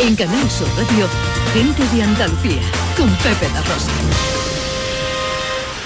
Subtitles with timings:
[0.00, 1.08] En Canal Sur Radio,
[1.52, 2.60] Gente de Andalucía,
[2.96, 3.90] con Pepe La Rosa.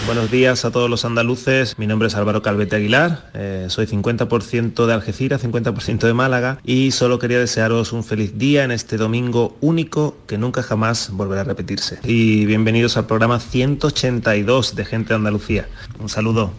[0.05, 4.85] Buenos días a todos los andaluces, mi nombre es Álvaro Calvete Aguilar, eh, soy 50%
[4.85, 9.57] de Algeciras, 50% de Málaga y solo quería desearos un feliz día en este domingo
[9.63, 11.99] único que nunca jamás volverá a repetirse.
[12.05, 15.69] Y bienvenidos al programa 182 de Gente de Andalucía.
[15.99, 16.53] Un saludo.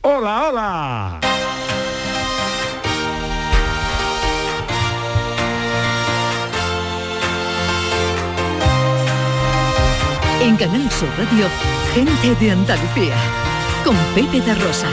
[0.00, 1.20] Hola, hola.
[10.42, 11.46] En Canal Sur Radio,
[11.94, 13.14] Gente de Andalucía,
[13.84, 14.88] con Pepe de Rosa.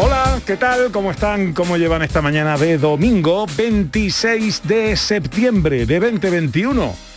[0.00, 0.90] Hola, ¿qué tal?
[0.90, 1.52] ¿Cómo están?
[1.52, 7.08] ¿Cómo llevan esta mañana de domingo 26 de septiembre de 2021?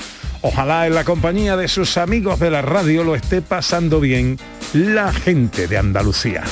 [0.43, 4.39] Ojalá en la compañía de sus amigos de la radio lo esté pasando bien
[4.73, 6.43] la gente de Andalucía.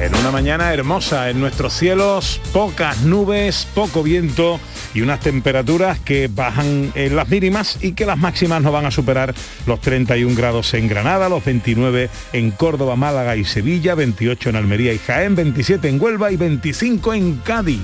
[0.00, 4.60] En una mañana hermosa, en nuestros cielos pocas nubes, poco viento
[4.94, 8.90] y unas temperaturas que bajan en las mínimas y que las máximas no van a
[8.90, 9.34] superar
[9.66, 14.92] los 31 grados en Granada, los 29 en Córdoba, Málaga y Sevilla, 28 en Almería
[14.92, 17.80] y Jaén, 27 en Huelva y 25 en Cádiz.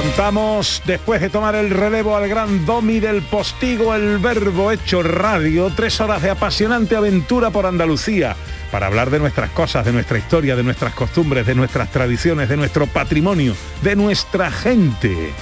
[0.00, 5.70] Afrontamos, después de tomar el relevo al gran domi del postigo, el verbo hecho radio,
[5.76, 8.34] tres horas de apasionante aventura por Andalucía,
[8.72, 12.56] para hablar de nuestras cosas, de nuestra historia, de nuestras costumbres, de nuestras tradiciones, de
[12.56, 15.34] nuestro patrimonio, de nuestra gente.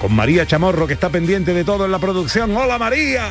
[0.00, 2.56] Con María Chamorro, que está pendiente de todo en la producción.
[2.56, 3.28] ¡Hola María!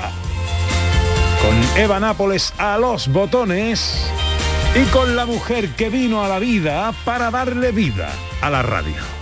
[1.42, 4.10] Con Eva Nápoles a los botones
[4.74, 8.10] y con la mujer que vino a la vida para darle vida
[8.40, 9.21] a la radio.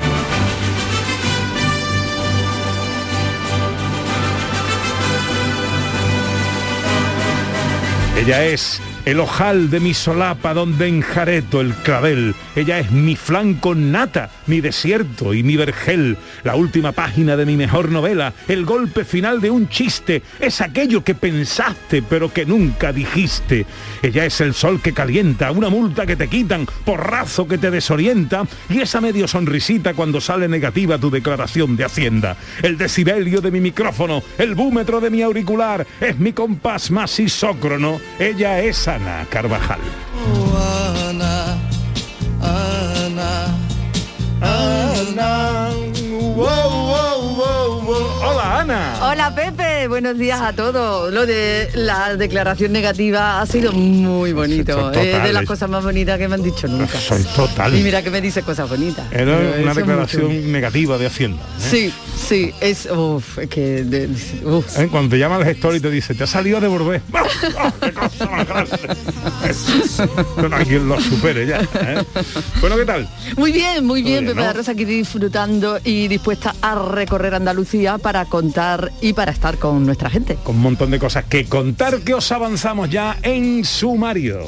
[8.20, 12.36] Ella es el ojal de mi solapa donde enjareto el clavel.
[12.56, 16.16] Ella es mi flanco nata, mi desierto y mi vergel.
[16.44, 20.22] La última página de mi mejor novela, el golpe final de un chiste.
[20.40, 23.66] Es aquello que pensaste pero que nunca dijiste.
[24.04, 28.44] Ella es el sol que calienta, una multa que te quitan, porrazo que te desorienta
[28.70, 32.38] y esa medio sonrisita cuando sale negativa tu declaración de Hacienda.
[32.62, 38.00] El decibelio de mi micrófono, el búmetro de mi auricular, es mi compás más isócrono.
[38.20, 39.80] Ella es Ana Carvajal.
[40.14, 40.60] Oh,
[41.08, 41.56] Ana,
[42.44, 43.32] Ana,
[44.44, 45.72] Ana.
[46.36, 48.08] Wow, wow, wow, wow.
[48.20, 48.82] Hola Ana.
[49.00, 51.14] Hola Pepe, buenos días a todos.
[51.14, 54.92] Lo de la declaración negativa ha sido muy bonito.
[54.92, 57.00] Es de las cosas más bonitas que me han dicho nunca.
[57.00, 57.76] Soy total.
[57.78, 59.06] Y mira que me dice cosas bonitas.
[59.12, 61.42] Era una declaración negativa de Hacienda.
[61.42, 61.68] ¿eh?
[61.70, 61.94] Sí,
[62.28, 64.10] sí, es, uf, es que, de-
[64.46, 64.78] uf.
[64.80, 64.88] ¿Eh?
[64.92, 67.02] Cuando te llama el gestor y te dice, te ha salido de Borbé.
[67.58, 68.78] ¡Ah, qué cosa más grande!
[70.50, 71.62] No hay quien lo supere ya.
[71.62, 72.04] ¿eh?
[72.62, 73.08] Bueno, ¿qué tal?
[73.38, 74.54] Muy bien, muy bien, Pepe ¿no?
[74.54, 80.10] Rosa aquí disfrutando y dispuesta a recorrer Andalucía para contar y para estar con nuestra
[80.10, 80.38] gente.
[80.44, 84.48] Con un montón de cosas que contar que os avanzamos ya en sumario.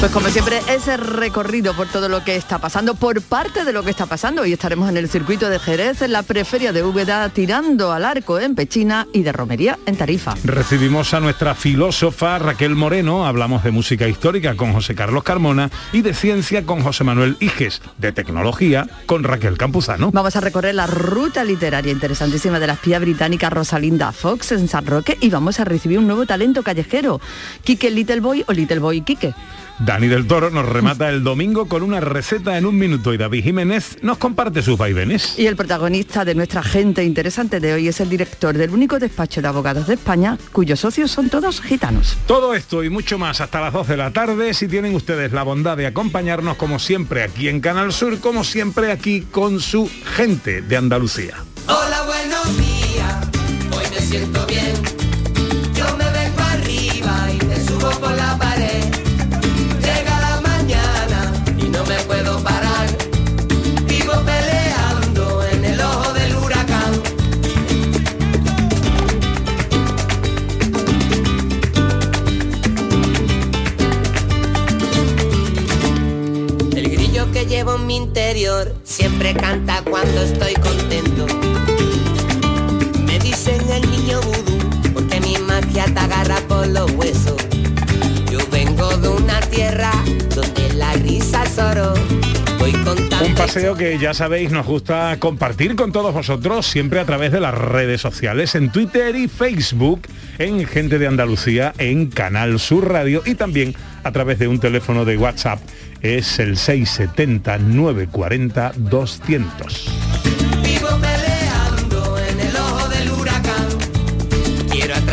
[0.00, 3.82] Pues como siempre, ese recorrido por todo lo que está pasando, por parte de lo
[3.82, 4.40] que está pasando.
[4.40, 8.40] Hoy estaremos en el circuito de Jerez, en la preferia de Úbeda, tirando al arco
[8.40, 10.36] en Pechina y de romería en Tarifa.
[10.42, 16.00] Recibimos a nuestra filósofa Raquel Moreno, hablamos de música histórica con José Carlos Carmona y
[16.00, 20.10] de ciencia con José Manuel Iges, de tecnología con Raquel Campuzano.
[20.12, 24.86] Vamos a recorrer la ruta literaria interesantísima de la espía británica Rosalinda Fox en San
[24.86, 27.20] Roque y vamos a recibir un nuevo talento callejero,
[27.64, 29.34] Quique Little Boy o Little Boy Quique.
[29.80, 33.44] Dani del Toro nos remata el domingo con una receta en un minuto y David
[33.44, 35.38] Jiménez nos comparte sus vaivenes.
[35.38, 39.40] Y el protagonista de nuestra gente interesante de hoy es el director del único despacho
[39.40, 42.18] de abogados de España, cuyos socios son todos gitanos.
[42.26, 45.44] Todo esto y mucho más hasta las 12 de la tarde, si tienen ustedes la
[45.44, 50.60] bondad de acompañarnos como siempre aquí en Canal Sur, como siempre aquí con su gente
[50.60, 51.36] de Andalucía.
[51.66, 53.16] Hola, buenos días.
[53.70, 54.99] Hoy me siento bien.
[77.60, 81.26] llevo en mi interior, siempre canta cuando estoy contento.
[83.04, 84.58] Me dicen el niño vudú,
[84.94, 87.36] porque mi magia te agarra por los huesos.
[88.30, 89.92] Yo vengo de una tierra
[90.34, 91.92] donde la risa es oro
[93.24, 97.40] un paseo que ya sabéis nos gusta compartir con todos vosotros, siempre a través de
[97.40, 100.02] las redes sociales, en Twitter y Facebook,
[100.38, 103.74] en Gente de Andalucía, en Canal Sur Radio y también
[104.04, 105.60] a través de un teléfono de WhatsApp.
[106.02, 111.29] Es el 670 940 200.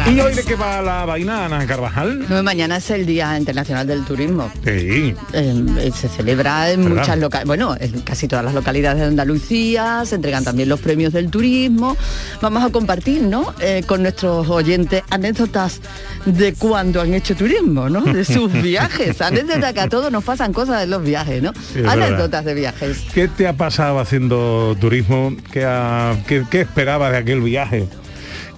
[0.09, 2.25] ¿Y hoy de qué va la vaina, Ana Carvajal?
[2.29, 4.49] No, mañana es el Día Internacional del Turismo.
[4.65, 5.13] Sí.
[5.33, 6.99] Eh, se celebra en ¿Verdad?
[7.01, 11.11] muchas localidades, bueno, en casi todas las localidades de Andalucía, se entregan también los premios
[11.11, 11.97] del turismo.
[12.41, 13.53] Vamos a compartir, ¿no?
[13.59, 15.81] Eh, con nuestros oyentes anécdotas
[16.25, 18.01] de cuando han hecho turismo, ¿no?
[18.01, 19.21] De sus viajes.
[19.21, 21.51] Anécdotas que a todos nos pasan cosas de los viajes, ¿no?
[21.75, 21.91] verdad.
[21.91, 23.03] anécdotas de viajes.
[23.13, 25.35] ¿Qué te ha pasado haciendo turismo?
[25.51, 27.87] ¿Qué, ha- qué- qué esperabas de aquel viaje?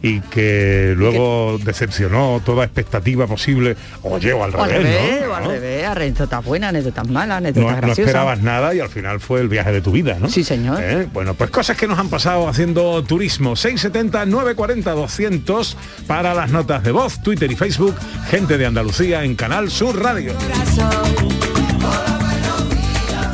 [0.01, 3.75] Y que luego decepcionó toda expectativa posible.
[4.03, 5.31] Oye, o al O al revés, revés, ¿no?
[5.31, 5.49] o al ¿No?
[5.51, 7.99] revés, anécdotas buenas, anécdotas malas, No, anécdotas no graciosas.
[7.99, 10.29] esperabas nada y al final fue el viaje de tu vida, ¿no?
[10.29, 10.79] Sí, señor.
[10.81, 11.07] ¿Eh?
[11.11, 13.55] Bueno, pues cosas que nos han pasado haciendo turismo.
[13.57, 17.95] 670 940 200 para las notas de voz, Twitter y Facebook,
[18.29, 20.33] gente de Andalucía en Canal Sur Radio.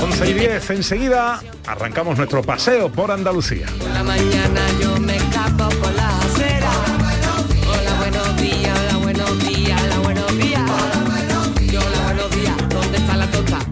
[0.01, 3.65] 11 y 10, enseguida arrancamos nuestro paseo por Andalucía.
[3.79, 6.09] Por la mañana yo me escapo por la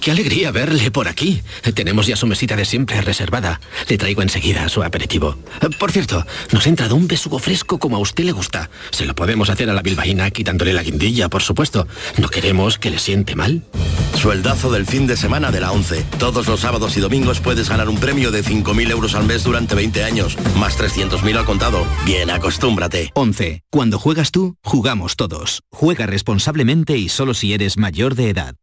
[0.00, 1.42] Qué alegría verle por aquí.
[1.74, 3.60] Tenemos ya su mesita de siempre reservada.
[3.86, 5.36] Le traigo enseguida su aperitivo.
[5.78, 8.70] Por cierto, nos ha entrado un besugo fresco como a usted le gusta.
[8.92, 11.86] Se lo podemos hacer a la bilbaína quitándole la guindilla, por supuesto.
[12.16, 13.62] No queremos que le siente mal.
[14.16, 16.04] Sueldazo del fin de semana de la 11.
[16.18, 19.74] Todos los sábados y domingos puedes ganar un premio de 5.000 euros al mes durante
[19.74, 21.86] 20 años, más 300.000 al contado.
[22.06, 23.10] Bien, acostúmbrate.
[23.14, 23.64] 11.
[23.70, 25.62] Cuando juegas tú, jugamos todos.
[25.70, 28.54] Juega responsablemente y solo si eres mayor de edad.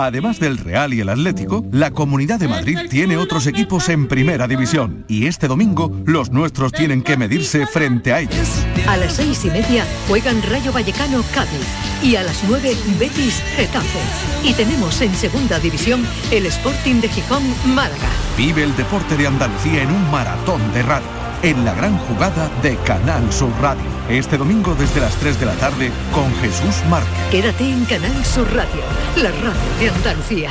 [0.00, 4.46] Además del Real y el Atlético, la Comunidad de Madrid tiene otros equipos en primera
[4.46, 8.64] división y este domingo los nuestros tienen que medirse frente a ellos.
[8.86, 11.66] A las seis y media juegan Rayo Vallecano Cádiz
[12.00, 13.98] y a las nueve Betis Getafe.
[14.44, 17.42] Y tenemos en segunda división el Sporting de Gijón
[17.74, 18.08] Málaga.
[18.36, 21.08] Vive el deporte de Andalucía en un maratón de radio,
[21.42, 23.82] en la gran jugada de Canal Sur Radio.
[24.08, 27.10] Este domingo desde las 3 de la tarde con Jesús Márquez.
[27.30, 28.82] Quédate en Canal Sur Radio,
[29.16, 30.50] la radio de Andalucía.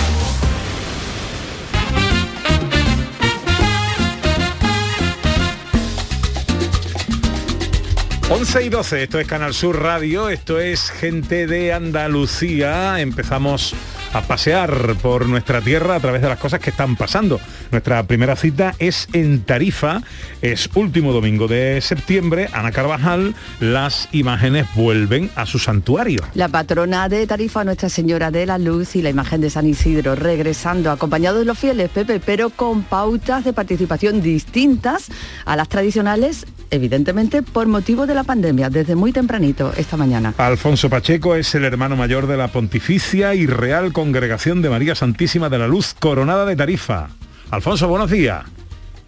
[8.33, 13.01] 11 y 12, esto es Canal Sur Radio, esto es Gente de Andalucía.
[13.01, 13.75] Empezamos
[14.13, 17.39] a pasear por nuestra tierra a través de las cosas que están pasando.
[17.71, 20.01] Nuestra primera cita es en Tarifa,
[20.41, 22.49] es último domingo de septiembre.
[22.53, 26.21] Ana Carvajal, las imágenes vuelven a su santuario.
[26.33, 30.15] La patrona de Tarifa, Nuestra Señora de la Luz y la imagen de San Isidro
[30.15, 35.09] regresando acompañado de los fieles, Pepe, pero con pautas de participación distintas
[35.45, 40.33] a las tradicionales, evidentemente por motivo de la pandemia, desde muy tempranito esta mañana.
[40.37, 45.47] Alfonso Pacheco es el hermano mayor de la Pontificia y Real Congregación de María Santísima
[45.47, 47.09] de la Luz Coronada de Tarifa.
[47.51, 48.43] Alfonso, buenos días.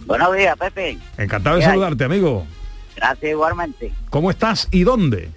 [0.06, 1.00] Buenos días, Pepe.
[1.18, 2.46] Encantado de saludarte, amigo.
[2.96, 3.92] Gracias igualmente.
[4.12, 5.32] ¿Cómo estás y dónde?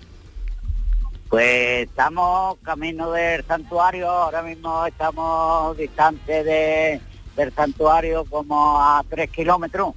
[1.31, 7.01] Pues estamos camino del santuario, ahora mismo estamos distantes de,
[7.35, 9.95] del santuario como a tres kilómetros.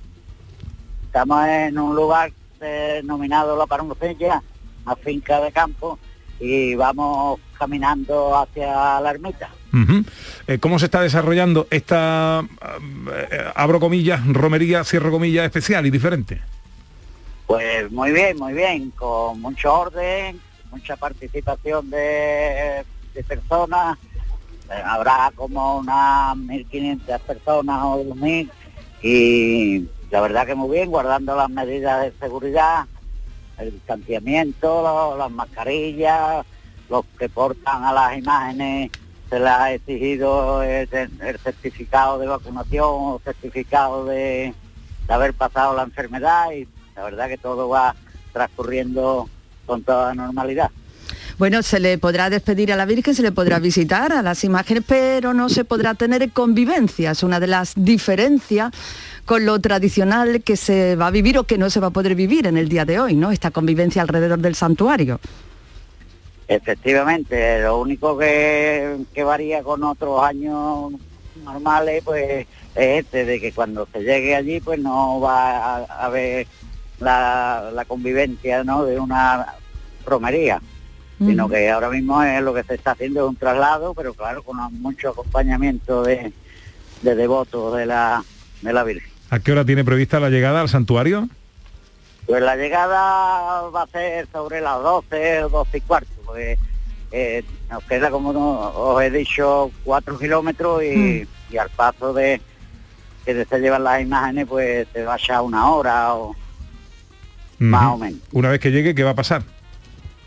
[1.04, 4.42] Estamos en un lugar denominado La Parmocella,
[4.86, 6.00] una finca de campo,
[6.40, 9.50] y vamos caminando hacia la ermita.
[10.48, 12.44] Eh, ¿Cómo se está desarrollando esta,
[13.32, 16.42] eh, abro comillas, romería, cierro comillas, especial y diferente?
[17.46, 20.40] Pues muy bien, muy bien, con mucho orden,
[20.72, 23.98] mucha participación de, de personas.
[24.72, 28.50] Eh, habrá como unas 1.500 personas o 2.000
[29.02, 32.86] y la verdad que muy bien, guardando las medidas de seguridad,
[33.58, 36.46] el distanciamiento, las mascarillas,
[36.90, 38.92] los que portan a las imágenes
[39.30, 40.90] se les ha exigido el,
[41.44, 44.54] certificado de vacunación o certificado de,
[45.08, 47.96] de haber pasado la enfermedad y la verdad que todo va
[48.34, 49.30] transcurriendo
[49.66, 50.72] con toda normalidad.
[51.38, 54.84] Bueno, se le podrá despedir a la Virgen, se le podrá visitar a las imágenes,
[54.86, 57.12] pero no se podrá tener convivencia.
[57.12, 58.72] Es una de las diferencias
[59.26, 62.16] con lo tradicional que se va a vivir o que no se va a poder
[62.16, 63.32] vivir en el día de hoy, ¿no?
[63.32, 65.22] Esta convivencia alrededor del santuario.
[66.50, 70.94] Efectivamente, lo único que, que varía con otros años
[71.44, 76.06] normales pues es este, de que cuando se llegue allí pues no va a, a
[76.06, 76.48] haber
[77.00, 78.84] la, la convivencia ¿no?
[78.84, 79.46] de una
[80.08, 80.60] romería,
[81.20, 84.42] sino que ahora mismo es lo que se está haciendo es un traslado, pero claro,
[84.42, 86.34] con mucho acompañamiento de,
[87.04, 88.24] de devotos de la,
[88.64, 89.12] de la Virgen.
[89.30, 91.30] ¿A qué hora tiene prevista la llegada al santuario?
[92.30, 96.60] Pues la llegada va a ser sobre las 12 o 12 y cuarto, porque
[97.12, 102.40] eh, nos queda, como no- os he dicho, cuatro kilómetros y, y al paso de
[103.26, 106.36] que se llevan las imágenes, pues te vaya una hora o
[107.58, 108.20] más o menos.
[108.32, 109.42] Una vez que llegue, ¿qué va a pasar?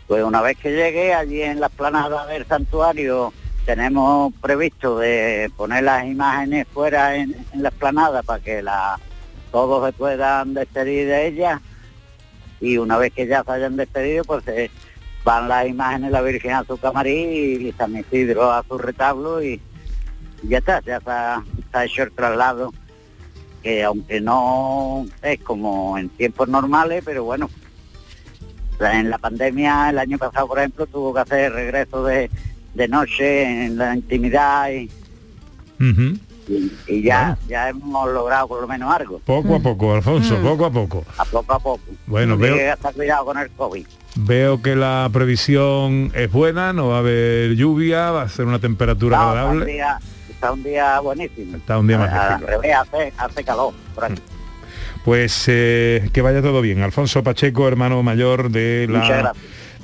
[0.07, 3.31] Pues una vez que llegue allí en la explanada del santuario
[3.65, 8.99] tenemos previsto de poner las imágenes fuera en, en la explanada para que la,
[9.53, 11.61] todos se puedan despedir de ellas
[12.63, 14.71] y una vez que ya se hayan despedido pues eh,
[15.23, 19.59] van las imágenes la Virgen a su camarín y San Isidro a su retablo y
[20.43, 22.73] ya está, ya está, está hecho el traslado
[23.61, 27.49] que aunque no es como en tiempos normales, pero bueno,
[28.79, 32.29] en la pandemia el año pasado, por ejemplo, tuvo que hacer regreso de,
[32.73, 34.89] de noche en la intimidad y.
[36.47, 40.65] y- y ya, ya hemos logrado por lo menos algo, Poco a poco, Alfonso, poco
[40.65, 41.05] a poco.
[41.17, 41.81] a poco a poco.
[42.07, 43.85] Bueno, veo- que estar cuidado con el COVID.
[44.15, 48.59] Veo que la previsión es buena, no va a haber lluvia, va a ser una
[48.59, 49.73] temperatura No, está, un agradable.
[49.73, 49.97] día,
[50.29, 51.57] está un día buenísimo.
[51.57, 52.51] Está un día Al magnífico.
[52.51, 54.21] revés, hace, hace calor por aquí.
[55.03, 56.81] Pues eh, que vaya todo bien.
[56.81, 59.33] Alfonso Pacheco, hermano mayor de la.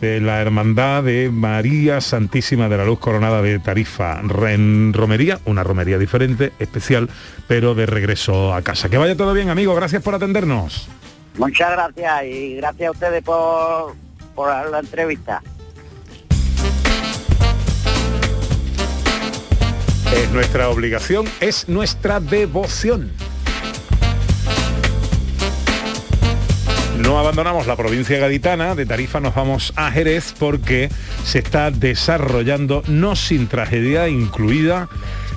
[0.01, 5.63] De la Hermandad de María Santísima de la Luz Coronada de Tarifa en Romería, una
[5.63, 7.10] romería diferente, especial,
[7.48, 8.89] pero de regreso a casa.
[8.89, 9.75] Que vaya todo bien, amigo.
[9.75, 10.88] Gracias por atendernos.
[11.38, 13.96] Muchas gracias y gracias a ustedes por,
[14.36, 15.41] por la entrevista.
[20.13, 23.12] Es nuestra obligación, es nuestra devoción.
[27.00, 30.89] No abandonamos la provincia gaditana, de Tarifa nos vamos a Jerez porque
[31.24, 34.89] se está desarrollando, no sin tragedia incluida,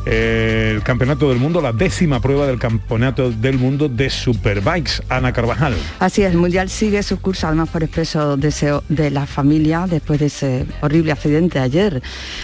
[0.04, 5.02] el Campeonato del Mundo, la décima prueba del Campeonato del Mundo de Superbikes.
[5.08, 5.74] Ana Carvajal.
[5.98, 10.20] Así es, el Mundial sigue su curso, además por expreso deseo de la familia, después
[10.20, 12.02] de ese horrible accidente ayer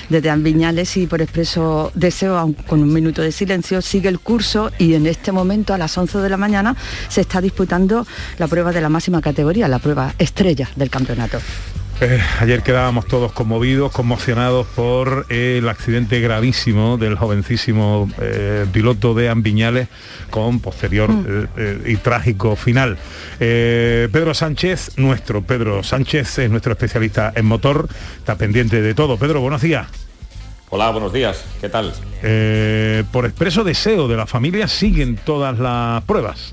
[0.08, 4.70] de Dean Viñales y por expreso deseo, con un minuto de silencio, sigue el curso
[4.78, 6.76] y en este momento a las 11 de la mañana
[7.08, 8.06] se está disputando
[8.38, 11.38] la prueba de la máxima categoría, la prueba estrella del campeonato.
[12.00, 19.14] Eh, ayer quedábamos todos conmovidos, conmocionados por eh, el accidente gravísimo del jovencísimo eh, piloto
[19.14, 19.88] de Ambiñales
[20.30, 22.98] con posterior eh, eh, y trágico final.
[23.40, 27.88] Eh, Pedro Sánchez, nuestro Pedro Sánchez es nuestro especialista en motor,
[28.18, 29.16] está pendiente de todo.
[29.16, 29.88] Pedro, buenos días.
[30.70, 31.44] Hola, buenos días.
[31.60, 31.92] ¿Qué tal?
[32.22, 36.52] Eh, por expreso deseo de la familia siguen todas las pruebas.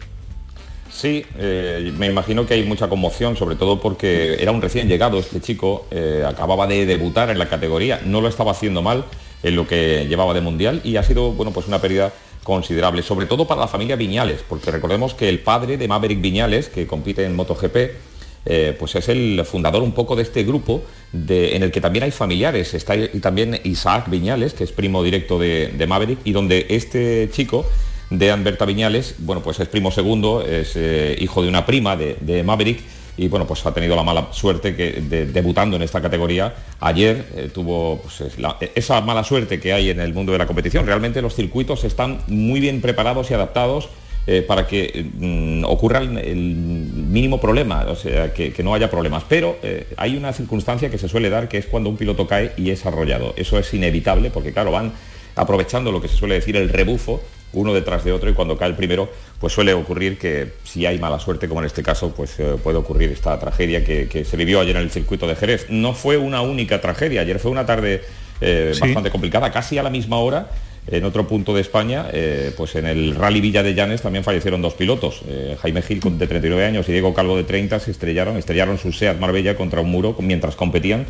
[0.96, 5.20] Sí, eh, me imagino que hay mucha conmoción, sobre todo porque era un recién llegado
[5.20, 9.04] este chico, eh, acababa de debutar en la categoría, no lo estaba haciendo mal
[9.44, 13.26] en lo que llevaba de mundial y ha sido bueno pues una pérdida considerable, sobre
[13.26, 17.26] todo para la familia Viñales, porque recordemos que el padre de Maverick Viñales, que compite
[17.26, 17.76] en MotoGP,
[18.46, 22.12] eh, pues es el fundador un poco de este grupo en el que también hay
[22.12, 22.74] familiares.
[22.74, 27.66] Está y también Isaac Viñales, que es primo directo de Maverick, y donde este chico
[28.10, 32.44] de Anberta Viñales, bueno, pues es primo segundo, es eh, hijo de una prima de,
[32.44, 32.82] Maverick
[33.18, 36.54] y bueno, pues ha tenido la mala suerte que de- debutando en esta categoría.
[36.82, 38.24] Ayer eh, tuvo pues,
[38.76, 40.86] esa mala suerte que hay en el mundo de la competición.
[40.86, 43.90] Realmente los circuitos están muy bien preparados y adaptados
[44.28, 49.24] eh, para que mm, ocurra el, mínimo problema, o sea, que, no haya problemas.
[49.30, 49.58] Pero
[49.96, 52.86] hay una circunstancia que se suele dar, que es cuando un piloto cae y es
[52.86, 53.34] arrollado.
[53.38, 54.92] Eso es inevitable, porque claro, van
[55.36, 57.22] aprovechando lo que se suele decir el rebufo,
[57.56, 59.10] uno detrás de otro, y cuando cae el primero,
[59.40, 62.78] pues suele ocurrir que si hay mala suerte, como en este caso, pues eh, puede
[62.78, 65.68] ocurrir esta tragedia que, que se vivió ayer en el circuito de Jerez.
[65.70, 68.04] No fue una única tragedia, ayer fue una tarde
[68.42, 68.82] eh, Sí.
[68.82, 70.50] bastante complicada, casi a la misma hora
[70.88, 74.62] en otro punto de España, eh, pues en el Rally Villa de Llanes también fallecieron
[74.62, 75.22] dos pilotos.
[75.62, 79.18] Jaime Gil de 39 años y Diego Calvo de 30 se estrellaron, estrellaron su SEAT
[79.20, 81.08] Marbella contra un muro mientras competían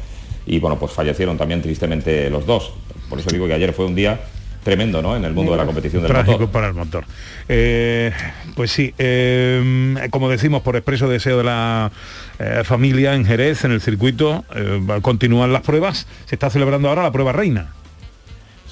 [0.48, 2.72] y bueno, pues fallecieron también tristemente los dos.
[3.10, 4.20] Por eso digo que ayer fue un día
[4.66, 5.16] tremendo, ¿no?
[5.16, 6.50] En el mundo de la competición del Trágico motor.
[6.50, 7.06] para el motor.
[7.48, 8.12] Eh,
[8.56, 11.92] pues sí, eh, como decimos, por expreso deseo de la
[12.40, 14.44] eh, familia en Jerez, en el circuito,
[15.04, 16.08] continúan las pruebas.
[16.26, 17.68] Se está celebrando ahora la prueba reina.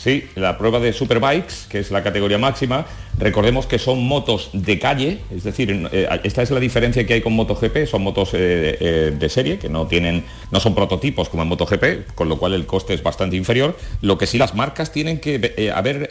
[0.04, 2.86] Sí, la prueba de Superbikes, que es la categoría máxima,
[3.18, 7.22] recordemos que son motos de calle, es decir, eh, esta es la diferencia que hay
[7.22, 11.44] con MotoGP, son motos eh, eh, de serie, que no tienen, no son prototipos como
[11.44, 13.78] en MotoGP, con lo cual el coste es bastante inferior.
[14.02, 16.10] Lo que sí las marcas tienen que haber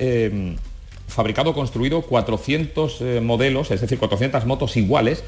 [1.12, 5.22] fabricado construido 400 eh, modelos, es decir, 400 motos iguales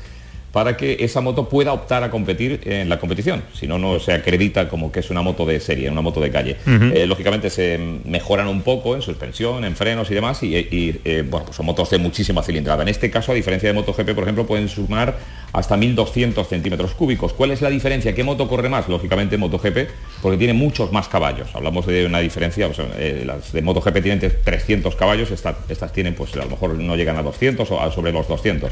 [0.55, 3.43] para que esa moto pueda optar a competir en la competición.
[3.53, 6.31] Si no, no se acredita como que es una moto de serie, una moto de
[6.31, 6.57] calle.
[6.97, 11.25] Eh, lógicamente se mejoran un poco en suspensión, en frenos y demás, y, y, eh,
[11.29, 12.83] bueno, pues son motos de muchísima cilindrada.
[12.85, 15.19] En este caso, a diferencia de MotoGP, por ejemplo, pueden sumar
[15.53, 17.33] hasta 1.200 centímetros cúbicos.
[17.33, 18.15] ¿Cuál es la diferencia?
[18.15, 18.89] ¿Qué moto corre más?
[18.89, 19.89] Lógicamente MotoGP,
[20.23, 21.49] porque tiene muchos más caballos.
[21.55, 25.93] Hablamos de una diferencia, o sea, eh, las de MotoGP tienen 300 caballos, esta- estas
[25.93, 28.71] tienen, pues a lo mejor no llegan a 200 o a sobre los 200.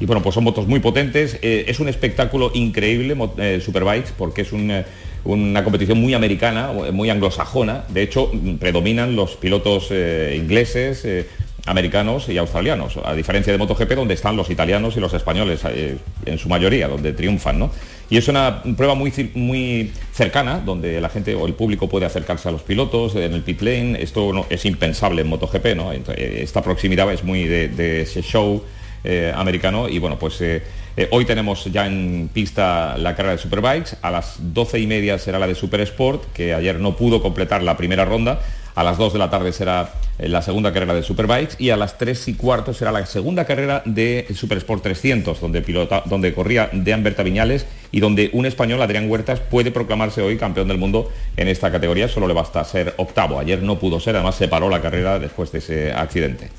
[0.00, 1.38] Y bueno, pues son motos muy potentes.
[1.42, 4.84] eh, es un espectáculo increíble, eh, Superbikes, porque es un, eh,
[5.24, 7.84] una competición muy americana, muy anglosajona.
[7.88, 11.26] De hecho, mm, predominan los pilotos eh, ingleses, eh,
[11.66, 15.98] americanos y australianos, a diferencia de MotoGP, donde están los italianos y los españoles eh,
[16.24, 17.70] en su mayoría, donde triunfan, ¿no?
[18.08, 22.48] Y es una prueba muy, muy cercana, donde la gente o el público puede acercarse
[22.48, 24.00] a los pilotos en el pit lane.
[24.00, 25.92] Esto es impensable en MotoGP, ¿no?
[25.92, 28.62] Eh, Esta proximidad es muy de ese show
[29.04, 29.88] eh, americano.
[29.88, 30.62] Y bueno, pues eh,
[30.96, 35.18] eh, hoy tenemos ya en pista la carrera de Superbikes, a las 12 y media
[35.18, 38.40] será la de Super Sport, que ayer no pudo completar la primera ronda,
[38.74, 41.56] a las 2 de la tarde será la segunda carrera de Superbikes.
[41.58, 45.62] Y a las 3 y cuarto será la segunda carrera de Super Sport 300, donde,
[45.62, 50.36] pilota, donde corría Dean Berta Viñales y donde un español, Adrián Huertas, puede proclamarse hoy
[50.36, 54.14] campeón del mundo en esta categoría, solo le basta ser octavo, ayer no pudo ser,
[54.16, 56.50] además se paró la carrera después de ese accidente.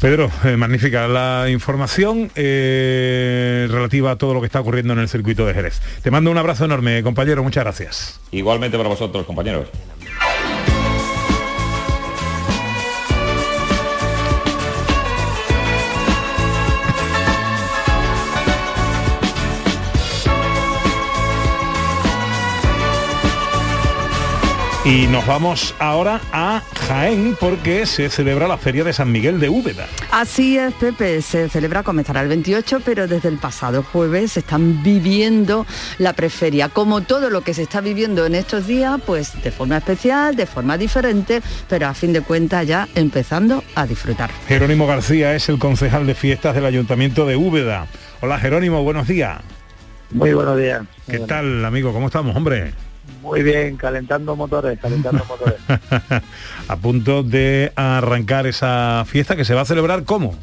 [0.00, 5.08] Pedro, eh, magnífica la información eh, relativa a todo lo que está ocurriendo en el
[5.08, 5.80] circuito de Jerez.
[6.02, 8.20] Te mando un abrazo enorme, compañero, muchas gracias.
[8.30, 9.68] Igualmente para vosotros, compañeros.
[24.88, 29.50] Y nos vamos ahora a Jaén porque se celebra la Feria de San Miguel de
[29.50, 29.86] Úbeda.
[30.10, 34.82] Así es, Pepe, se celebra, comenzará el 28, pero desde el pasado jueves se están
[34.82, 35.66] viviendo
[35.98, 36.70] la preferia.
[36.70, 40.46] Como todo lo que se está viviendo en estos días, pues de forma especial, de
[40.46, 44.30] forma diferente, pero a fin de cuentas ya empezando a disfrutar.
[44.46, 47.88] Jerónimo García es el concejal de fiestas del Ayuntamiento de Úbeda.
[48.22, 49.38] Hola Jerónimo, buenos días.
[50.12, 50.80] Muy buenos días.
[51.06, 51.92] ¿Qué tal, amigo?
[51.92, 52.72] ¿Cómo estamos, hombre?
[53.28, 55.58] Muy bien, calentando motores, calentando motores.
[56.66, 60.34] a punto de arrancar esa fiesta que se va a celebrar ¿cómo?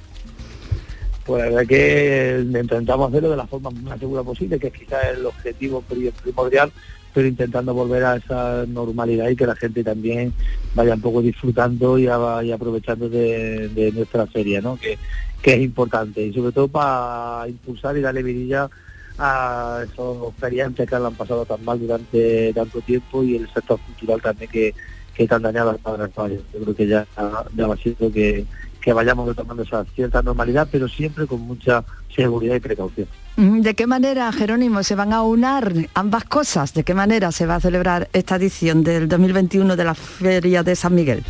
[1.26, 5.04] Pues la verdad que intentamos hacerlo de la forma más segura posible, que es quizás
[5.18, 6.72] el objetivo pri- primordial,
[7.12, 10.32] pero intentando volver a esa normalidad y que la gente también
[10.76, 14.78] vaya un poco disfrutando y, a- y aprovechando de, de nuestra feria, ¿no?
[14.78, 15.00] Que,
[15.42, 18.70] que es importante y sobre todo para impulsar y darle vidilla
[19.18, 24.22] a esos feriantes que han pasado tan mal durante tanto tiempo y el sector cultural
[24.22, 24.74] también que,
[25.14, 26.38] que tan dañado ha estado en España.
[26.54, 27.08] Yo creo que ya,
[27.56, 28.46] ya va siendo que,
[28.86, 31.84] que vayamos retomando esa cierta normalidad, pero siempre con mucha
[32.16, 33.08] seguridad y precaución.
[33.36, 36.74] Mm, ¿De qué manera, Jerónimo, se van a unar ambas cosas?
[36.74, 40.76] ¿De qué manera se va a celebrar esta edición del 2021 de la Feria de
[40.76, 41.24] San Miguel?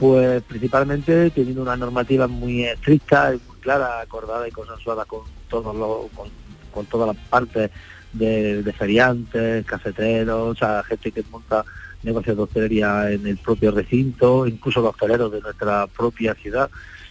[0.00, 5.74] Pues principalmente teniendo una normativa muy estricta y muy clara, acordada y consensuada con todos
[5.76, 6.28] los, con,
[6.74, 7.70] con todas las partes
[8.12, 11.64] de, de feriantes, cafeteros, o sea, gente que monta
[12.02, 16.68] negocios de hostelería en el propio recinto, incluso los hosteleros de nuestra propia ciudad.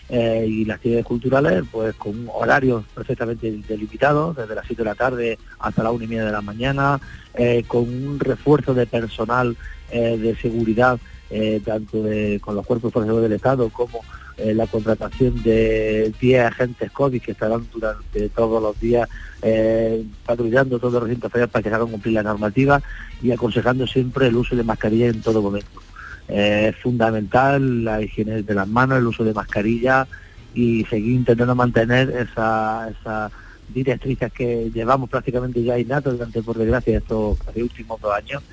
[0.10, 4.96] eh, y las actividades culturales, pues con horarios perfectamente delimitados, desde las 7 de la
[4.96, 7.00] tarde hasta las 1 y media de la mañana,
[7.34, 9.56] eh, con un refuerzo de personal
[9.92, 11.00] eh, de seguridad
[11.30, 14.02] eh, tanto de- con los cuerpos profesionales del Estado como
[14.38, 19.08] eh, la contratación de 10 agentes COVID que estarán durante todos los días
[19.42, 22.82] eh, patrullando todos los recintos feriales para que se hagan cumplir la normativa
[23.22, 25.82] y aconsejando siempre el uso de mascarilla en todo momento.
[26.28, 30.08] Eh, es fundamental la higiene de las manos, el uso de mascarilla
[30.56, 33.32] y seguir intentando mantener esa, esa
[33.74, 38.44] directrices que llevamos prácticamente ya innatos durante, por desgracia, estos últimos dos años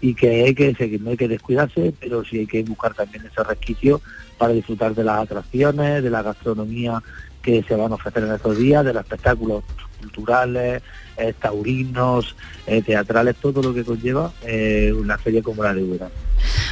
[0.00, 3.24] y que hay que seguir, no hay que descuidarse, pero sí hay que buscar también
[3.26, 4.00] ese resquicio
[4.38, 7.02] para disfrutar de las atracciones, de la gastronomía
[7.42, 9.62] que se van a ofrecer en estos días, de los espectáculos
[10.00, 10.82] culturales,
[11.18, 12.34] eh, taurinos,
[12.66, 16.10] eh, teatrales, todo lo que conlleva eh, una feria como la de Úbeda.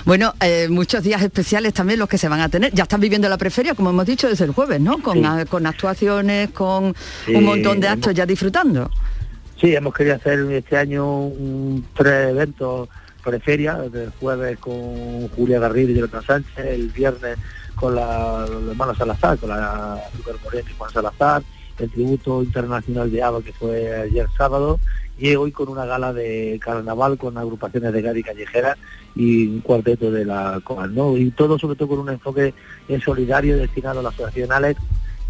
[0.07, 0.33] Bueno,
[0.71, 2.73] muchos días especiales también los que se van a tener.
[2.73, 4.99] Ya están viviendo la preferia, como hemos dicho, desde el jueves, ¿no?
[5.03, 5.25] Con, Sí.
[5.25, 6.95] a- con actuaciones, con
[7.27, 8.91] Sí, un montón de hemos- actos ya disfrutando.
[9.61, 12.89] Sí, hemos querido hacer este año un- tres eventos
[13.29, 17.37] preferia, el jueves con Julia Garrido y Jonathan Sánchez, el viernes
[17.75, 21.43] con la, los hermanos Salazar, con la Azúcar Moreno y Juan Salazar,
[21.79, 24.81] el tributo internacional de ABA que fue ayer sábado,
[25.19, 28.77] y hoy con una gala de carnaval con agrupaciones de Gadi Callejera
[29.15, 30.95] y un cuarteto de la COAN.
[31.17, 32.55] Y todo sobre todo con un enfoque
[32.89, 34.77] eh, solidario destinado a las asociacionales,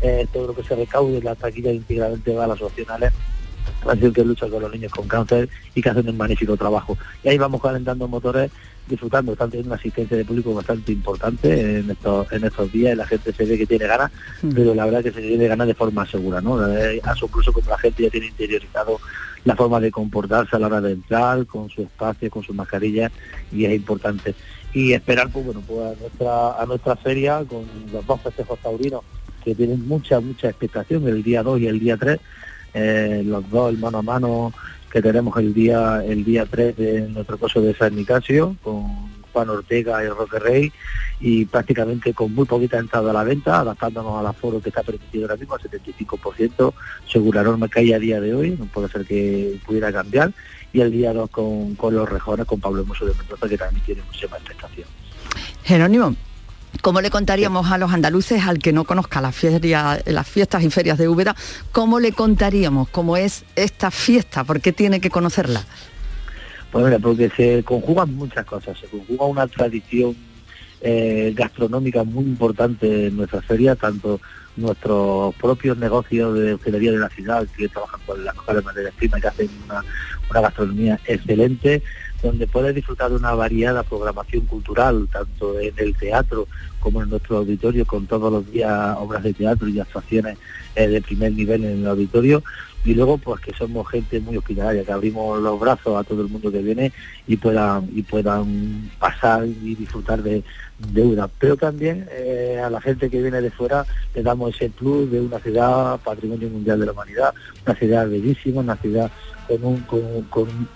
[0.00, 3.12] eh, todo lo que se recaude en la taquilla íntegramente va a las asociacionales
[3.80, 6.96] asociación que lucha con los niños con cáncer y que hacen un magnífico trabajo.
[7.22, 8.50] Y ahí vamos calentando motores,
[8.88, 12.96] disfrutando, están teniendo una asistencia de público bastante importante en estos, en estos días, y
[12.96, 14.10] la gente se ve que tiene ganas,
[14.54, 16.66] pero la verdad que se tiene ganas de forma segura, ¿no?
[16.74, 18.98] Es asombroso como la gente ya tiene interiorizado
[19.44, 23.10] la forma de comportarse a la hora de entrar, con su espacio, con su mascarilla,
[23.52, 24.34] y es importante.
[24.74, 29.02] Y esperar, pues bueno, pues a nuestra, a nuestra feria con los dos festejos taurinos
[29.44, 32.18] que tienen mucha, mucha expectación, el día 2 y el día 3,
[32.74, 34.52] eh, los dos el mano a mano
[34.90, 39.50] que tenemos el día el día 3 de nuestro coso de San Nicasio con Juan
[39.50, 40.72] Ortega y Roque Rey
[41.20, 45.24] y prácticamente con muy poquita entrada a la venta, adaptándonos al aforo que está permitido
[45.24, 46.72] ahora mismo al 75%,
[47.10, 50.32] según la norma que hay a día de hoy, no puede ser que pudiera cambiar,
[50.72, 53.84] y el día 2 con, con los rejones, con Pablo Hermoso de Mendoza, que también
[53.84, 54.88] tiene más expectación.
[55.64, 56.14] Jerónimo,
[56.82, 61.08] ¿cómo le contaríamos a los andaluces, al que no conozca las fiestas y ferias de
[61.08, 61.34] Úbeda,
[61.72, 64.44] cómo le contaríamos cómo es esta fiesta?
[64.44, 65.62] ¿Por qué tiene que conocerla?
[66.70, 70.14] Pues mira, porque se conjugan muchas cosas, se conjuga una tradición
[70.80, 74.20] eh, gastronómica muy importante en nuestra feria, tanto
[74.56, 79.20] nuestros propios negocios de hostelería de la ciudad que trabajan con las mejores materias primas,
[79.20, 79.84] que hacen una,
[80.30, 81.82] una gastronomía excelente,
[82.22, 86.46] donde puedes disfrutar de una variada programación cultural, tanto en el teatro
[86.80, 90.38] como en nuestro auditorio, con todos los días obras de teatro y actuaciones
[90.74, 92.42] eh, de primer nivel en el auditorio,
[92.84, 96.28] y luego pues que somos gente muy hospitalaria, que abrimos los brazos a todo el
[96.28, 96.92] mundo que viene
[97.26, 100.42] y puedan, y puedan pasar y disfrutar de
[100.92, 101.28] deuda.
[101.38, 105.20] Pero también eh, a la gente que viene de fuera le damos ese plus de
[105.20, 107.34] una ciudad patrimonio mundial de la humanidad,
[107.66, 109.10] una ciudad bellísima, una ciudad
[109.48, 110.68] con un, con, con-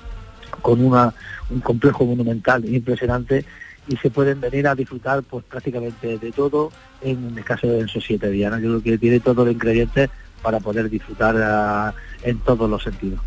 [0.62, 1.12] con una,
[1.50, 3.44] un complejo monumental impresionante
[3.88, 6.70] y se pueden venir a disfrutar pues prácticamente de todo
[7.02, 8.50] en el caso de esos siete días.
[8.52, 8.58] ¿no?
[8.58, 10.08] Yo creo que tiene todos los ingredientes
[10.40, 13.20] para poder disfrutar ah, en todos los sentidos.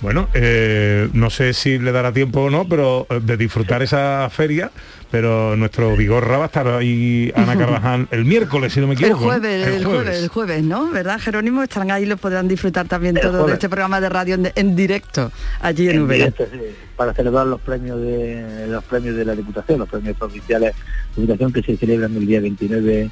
[0.00, 4.28] Bueno, eh, no sé si le dará tiempo o no, pero eh, de disfrutar esa
[4.30, 4.70] feria,
[5.10, 9.00] pero nuestro Vigorra va a estar ahí, Ana Carvajal, el miércoles, si no me El
[9.00, 9.24] equivoco.
[9.24, 9.30] ¿no?
[9.32, 10.90] jueves, el jueves, el jueves, ¿no?
[10.90, 11.62] ¿Verdad, Jerónimo?
[11.62, 14.74] Estarán ahí, lo podrán disfrutar también El todo de este programa de radio en, en
[14.74, 16.16] directo, allí en, En Úbeda.
[16.16, 16.58] directo, sí,
[16.96, 20.74] para celebrar los premios de los premios de la Diputación, los premios provinciales
[21.14, 23.10] de Diputación que se celebran el día 29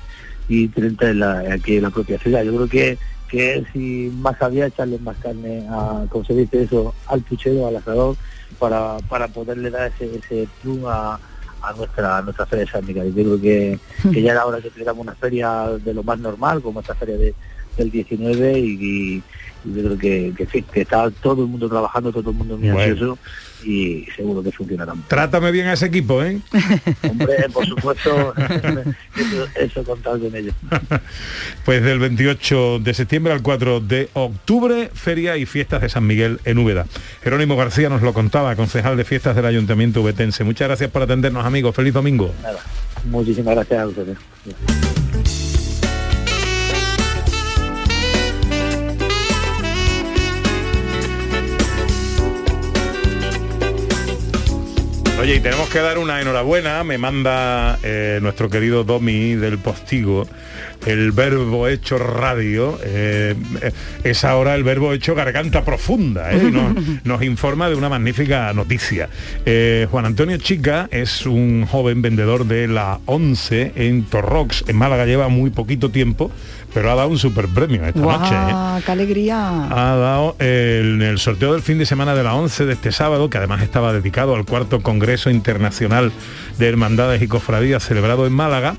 [0.49, 2.43] y 30 en la- aquí en la propia ciudad.
[2.45, 2.99] Yo creo que
[3.29, 7.77] que y más había echarle más carne a, como se dice eso, al puchero, al
[7.77, 8.17] asador,
[8.59, 11.19] para, para poderle dar ese, ese plus a,
[11.63, 13.15] a nuestra a nuestra feria de San Miguel.
[13.15, 13.79] Yo creo que,
[14.13, 17.17] que ya era hora que tuviéramos una feria de lo más normal, como esta feria
[17.17, 17.35] de,
[17.77, 19.23] del 19 y, y
[19.65, 22.81] yo creo que, que, que está todo el mundo trabajando, todo el mundo muy Bueno.
[22.93, 23.19] ansioso
[23.65, 24.95] y seguro que funcionará.
[25.09, 26.41] Trátame bien a ese equipo, ¿eh?
[27.09, 28.35] Hombre, por supuesto,
[29.17, 30.55] eso, eso contar con ellos.
[31.65, 36.41] Pues del 28 de septiembre al 4 de octubre, feria y fiestas de San Miguel
[36.45, 36.87] en Úbeda.
[37.23, 40.45] Jerónimo García nos lo contaba, concejal de fiestas del Ayuntamiento Ubetense.
[40.45, 41.75] Muchas gracias por atendernos, amigos.
[41.75, 42.33] Feliz domingo.
[42.43, 42.61] Nada,
[43.05, 44.19] muchísimas gracias a ustedes.
[55.21, 60.29] Oye, y tenemos que dar una enhorabuena, me manda eh, nuestro querido Domi del Postigo,
[60.87, 63.35] el verbo hecho radio, eh,
[64.05, 66.49] es ahora el verbo hecho garganta profunda, ¿eh?
[66.49, 69.09] y nos, nos informa de una magnífica noticia.
[69.45, 75.07] Eh, Juan Antonio Chica es un joven vendedor de la 11 en Torrox, en Málaga,
[75.07, 76.31] lleva muy poquito tiempo,
[76.75, 78.35] pero ha dado un super premio esta noche.
[78.35, 78.83] ¿eh?
[78.85, 79.65] ¡Qué alegría!
[79.71, 82.93] ha dado el, en el sorteo del fin de semana de la 11 de este
[82.93, 86.13] sábado, que además estaba dedicado al cuarto Congreso Internacional
[86.59, 88.75] de Hermandades y Cofradías celebrado en Málaga,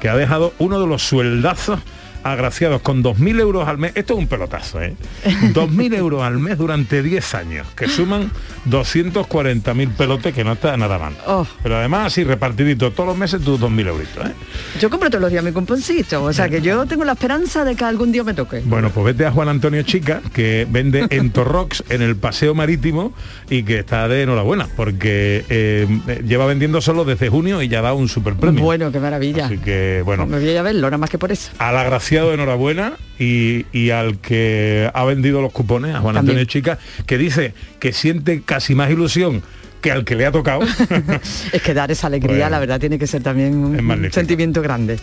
[0.00, 1.02] que ha dejado uno de los
[1.44, 1.78] Adidas
[2.24, 3.92] agraciados con 2.000 euros al mes.
[3.94, 4.94] Esto es un pelotazo, ¿eh?
[5.54, 8.30] 2.000 euros al mes durante 10 años, que suman
[8.68, 11.14] 240.000 pelotes, que no está nada mal.
[11.26, 11.46] Oh.
[11.62, 14.32] Pero además, así repartidito todos los meses, tus 2.000 euritos, ¿eh?
[14.80, 17.76] Yo compro todos los días mi cuponcito, o sea que yo tengo la esperanza de
[17.76, 18.62] que algún día me toque.
[18.64, 23.12] Bueno, pues vete a Juan Antonio Chica, que vende en Torrox, en el Paseo Marítimo,
[23.50, 25.86] y que está de enhorabuena, porque eh,
[26.26, 28.62] lleva vendiendo solo desde junio y ya da un super premio.
[28.62, 29.46] Bueno, qué maravilla.
[29.46, 31.50] Así que, bueno, Me voy a verlo, nada más que por eso.
[31.58, 31.76] al
[32.14, 36.38] agraciado enhorabuena y, y al que ha vendido los cupones, a Juan También.
[36.38, 39.42] Antonio Chica, que dice que siente casi más ilusión
[39.80, 40.62] que al que le ha tocado.
[41.52, 42.50] Es que dar esa alegría, Bueno.
[42.50, 44.98] la verdad, tiene que ser también un, un sentimiento grande.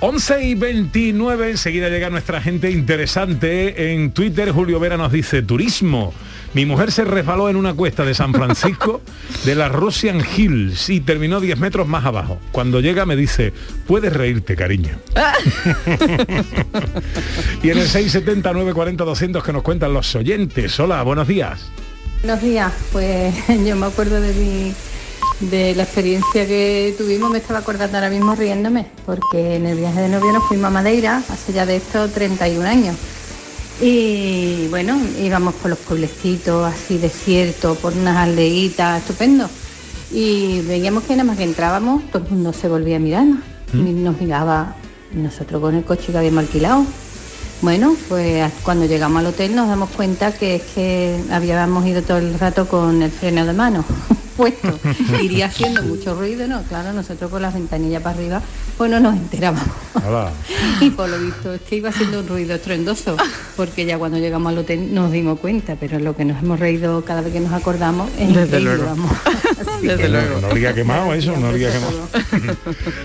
[0.00, 3.92] 11 y 29, enseguida llega nuestra gente interesante.
[3.92, 6.14] En Twitter, Julio Vera nos dice, turismo.
[6.52, 9.00] Mi mujer se resbaló en una cuesta de San Francisco
[9.44, 12.38] de la Russian Hills y terminó 10 metros más abajo.
[12.50, 13.52] Cuando llega me dice,
[13.86, 14.98] puedes reírte, cariño.
[17.62, 20.78] y en el 679 40 200 que nos cuentan los oyentes.
[20.80, 21.70] Hola, buenos días.
[22.22, 23.34] Buenos días, pues
[23.66, 24.74] yo me acuerdo de mi
[25.40, 30.02] de la experiencia que tuvimos, me estaba acordando ahora mismo riéndome, porque en el viaje
[30.02, 32.96] de novio nos fuimos a Madeira, hace ya de esto 31 años.
[33.80, 39.48] Y bueno, íbamos por los pueblecitos así desiertos, por unas aldeitas, estupendo.
[40.12, 43.40] Y veíamos que nada más que entrábamos, todo el mundo se volvía a mirarnos.
[43.72, 44.76] Y nos miraba
[45.12, 46.84] nosotros con el coche que habíamos alquilado.
[47.62, 52.18] Bueno, pues cuando llegamos al hotel nos damos cuenta que es que habíamos ido todo
[52.18, 53.84] el rato con el freno de mano
[54.40, 54.78] puesto.
[55.22, 56.62] Iría haciendo mucho ruido, ¿no?
[56.62, 58.42] Claro, nosotros con las ventanillas para arriba,
[58.78, 59.68] pues no nos enterábamos.
[60.06, 60.30] Hola.
[60.80, 63.14] Y por lo visto es que iba haciendo un ruido estruendoso,
[63.54, 67.04] porque ya cuando llegamos al hotel nos dimos cuenta, pero lo que nos hemos reído
[67.04, 68.82] cada vez que nos acordamos es Desde que luego.
[68.84, 69.12] íbamos.
[69.82, 70.40] Desde luego.
[70.40, 72.08] No habría quemado eso, no habría quemado.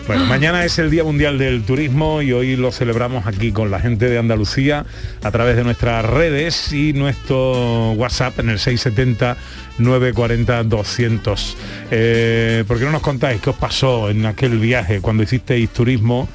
[0.07, 3.79] bueno, mañana es el Día Mundial del Turismo y hoy lo celebramos aquí con la
[3.81, 4.85] gente de Andalucía
[5.21, 9.35] a través de nuestras redes y nuestro WhatsApp en el 670
[9.79, 11.24] 940 200.
[11.91, 16.27] Eh, ¿Por qué no nos contáis qué os pasó en aquel viaje cuando hicisteis turismo?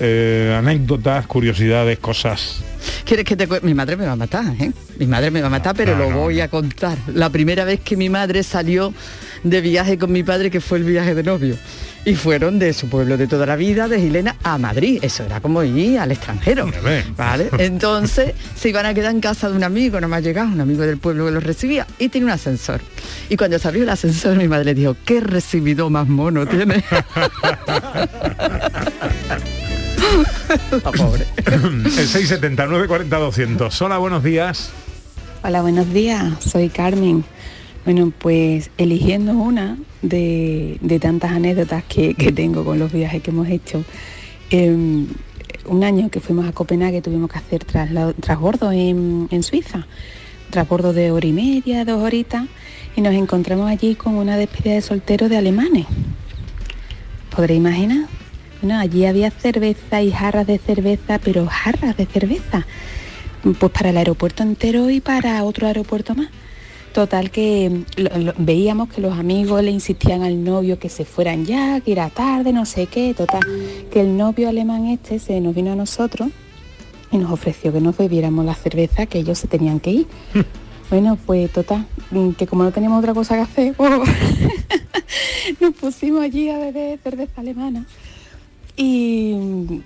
[0.00, 2.62] Eh, anécdotas, curiosidades, cosas.
[3.04, 4.70] ¿Quieres que te Mi madre me va a matar, ¿eh?
[4.98, 6.96] Mi madre me va a matar, pero no, lo no, voy a contar.
[7.14, 8.94] La primera vez que mi madre salió
[9.42, 11.56] de viaje con mi padre, que fue el viaje de novio.
[12.04, 14.98] Y fueron de su pueblo de toda la vida, de Gilena a Madrid.
[15.02, 16.70] Eso era como ir al extranjero.
[17.16, 17.50] ¿Vale?
[17.58, 20.82] Entonces se iban a quedar en casa de un amigo, nada más llegaba, un amigo
[20.82, 22.80] del pueblo que los recibía, y tenía un ascensor.
[23.28, 26.82] Y cuando se abrió el ascensor, mi madre dijo, qué recibido más mono tiene.
[30.70, 31.26] La pobre.
[31.46, 33.82] el 670 940 200.
[33.82, 34.70] Hola, buenos días.
[35.42, 36.32] Hola, buenos días.
[36.40, 37.24] Soy Carmen.
[37.88, 43.30] Bueno, pues eligiendo una de, de tantas anécdotas que, que tengo con los viajes que
[43.30, 43.82] hemos hecho.
[44.50, 45.06] eh,
[45.64, 49.86] un año que fuimos a Copenhague tuvimos que hacer trasla- transbordo en, en Suiza.
[50.50, 52.44] Transbordo de hora y media, dos horitas.
[52.94, 55.86] Y nos encontramos allí con una despedida de soltero de alemanes.
[57.34, 58.06] ¿Podré imaginar?
[58.60, 62.66] Bueno, allí había cerveza y jarras de cerveza, pero jarras de cerveza.
[63.58, 66.28] Pues para el aeropuerto entero y para otro aeropuerto más.
[66.98, 71.44] Total que lo- lo- veíamos que los amigos le insistían al novio que se fueran
[71.46, 73.14] ya, que era tarde, no sé qué.
[73.14, 73.40] Total,
[73.92, 76.28] que el novio alemán este se nos vino a nosotros
[77.12, 80.06] y nos ofreció que nos bebiéramos la cerveza, que ellos se tenían que ir.
[80.90, 83.92] Bueno, pues total, mm, que como no teníamos otra cosa que hacer, pues,
[85.60, 87.84] nos pusimos allí a beber cerveza alemana.
[88.76, 89.36] Y,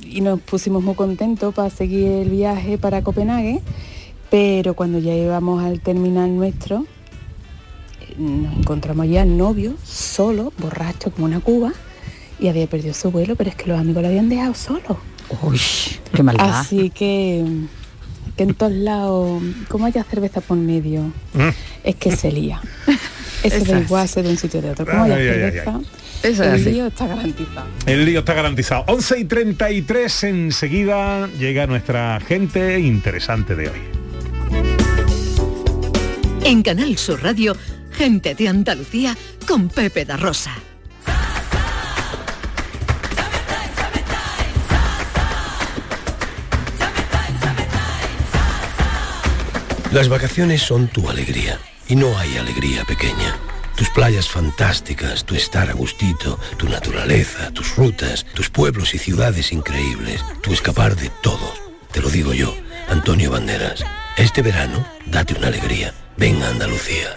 [0.08, 3.60] y nos pusimos muy contentos para seguir el viaje para Copenhague,
[4.30, 6.86] pero cuando ya íbamos al terminal nuestro,
[8.18, 11.72] nos encontramos allí al novio, solo, borracho como una cuba,
[12.38, 14.98] y había perdido su vuelo, pero es que los amigos lo habían dejado solo.
[15.42, 15.60] Uy,
[16.14, 16.60] qué maldad.
[16.60, 17.44] Así que,
[18.36, 21.12] que en todos lados, como haya cerveza por medio,
[21.84, 22.60] es que se lía.
[23.42, 23.84] Eso Eso da es.
[23.86, 24.84] igual ser de un sitio de otro.
[24.86, 25.86] Como haya Ay, ay, ay, cerveza, ay.
[26.22, 27.66] Eso es el lío está garantizado.
[27.84, 28.84] El lío está garantizado.
[28.86, 33.78] 11 y 33 enseguida llega nuestra gente interesante de hoy.
[36.44, 37.56] En Canal Sur Radio,
[38.02, 40.52] gente de Andalucía con Pepe da Rosa.
[49.92, 53.36] Las vacaciones son tu alegría y no hay alegría pequeña.
[53.76, 59.52] Tus playas fantásticas, tu estar a gustito, tu naturaleza, tus rutas, tus pueblos y ciudades
[59.52, 61.54] increíbles, tu escapar de todo.
[61.92, 62.52] Te lo digo yo,
[62.88, 63.84] Antonio Banderas.
[64.16, 65.94] Este verano, date una alegría.
[66.16, 67.14] Ven a Andalucía.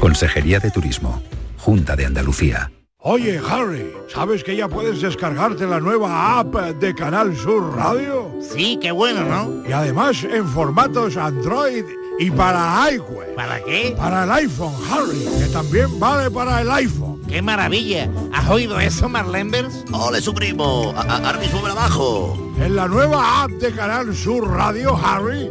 [0.00, 1.22] Consejería de Turismo,
[1.58, 2.72] Junta de Andalucía.
[3.02, 8.30] Oye, Harry, ¿sabes que ya puedes descargarte la nueva app de Canal Sur Radio?
[8.54, 9.66] Sí, qué bueno, ¿no?
[9.68, 11.84] Y además en formatos Android
[12.18, 13.34] y para iWeb.
[13.34, 13.94] ¿Para qué?
[13.96, 17.20] Para el iPhone, Harry, que también vale para el iPhone.
[17.26, 18.10] ¡Qué maravilla!
[18.32, 19.84] ¿Has oído eso, Marlenbers?
[19.92, 20.92] ¡Ole, su primo!
[20.96, 22.52] A- a- Ahora mismo me la bajo.
[22.58, 25.50] En la nueva app de Canal Sur Radio, Harry,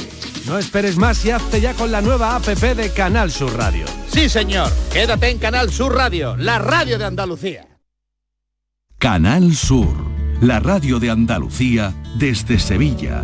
[0.51, 3.85] No esperes más y hazte ya con la nueva APP de Canal Sur Radio.
[4.09, 4.69] Sí, señor.
[4.91, 7.65] Quédate en Canal Sur Radio, la radio de Andalucía.
[8.97, 9.95] Canal Sur,
[10.41, 13.23] la radio de Andalucía desde Sevilla.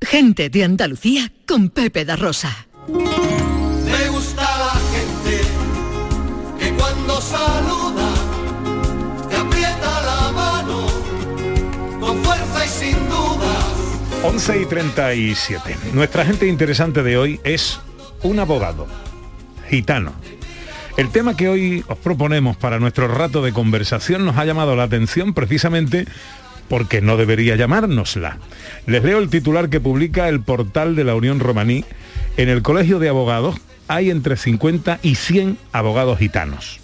[0.00, 2.66] Gente de Andalucía con Pepe da Rosa.
[2.86, 5.40] Me gusta la gente
[6.58, 8.14] que cuando saluda
[9.28, 10.86] te aprieta la mano
[11.98, 14.22] con fuerza y sin dudas.
[14.22, 15.76] 11 y 37.
[15.94, 17.80] Nuestra gente interesante de hoy es
[18.22, 18.86] un abogado
[19.70, 20.12] gitano.
[20.98, 24.84] El tema que hoy os proponemos para nuestro rato de conversación nos ha llamado la
[24.84, 26.06] atención precisamente
[26.68, 28.38] porque no debería llamárnosla.
[28.86, 31.84] Les leo el titular que publica el portal de la Unión Romaní.
[32.36, 33.56] En el Colegio de Abogados
[33.88, 36.80] hay entre 50 y 100 abogados gitanos.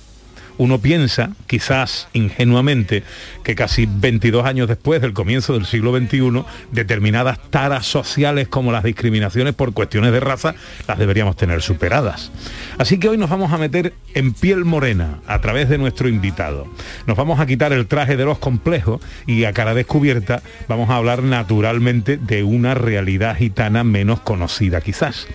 [0.59, 3.03] Uno piensa, quizás ingenuamente,
[3.43, 8.85] que casi 22 años después del comienzo del siglo XXI, determinadas taras sociales como las
[8.85, 10.55] discriminaciones por cuestiones de raza
[10.87, 12.31] las deberíamos tener superadas.
[12.79, 16.67] Así que hoy nos vamos a meter en piel morena a través de nuestro invitado.
[17.07, 20.97] Nos vamos a quitar el traje de los complejos y a cara descubierta vamos a
[20.97, 25.27] hablar naturalmente de una realidad gitana menos conocida quizás.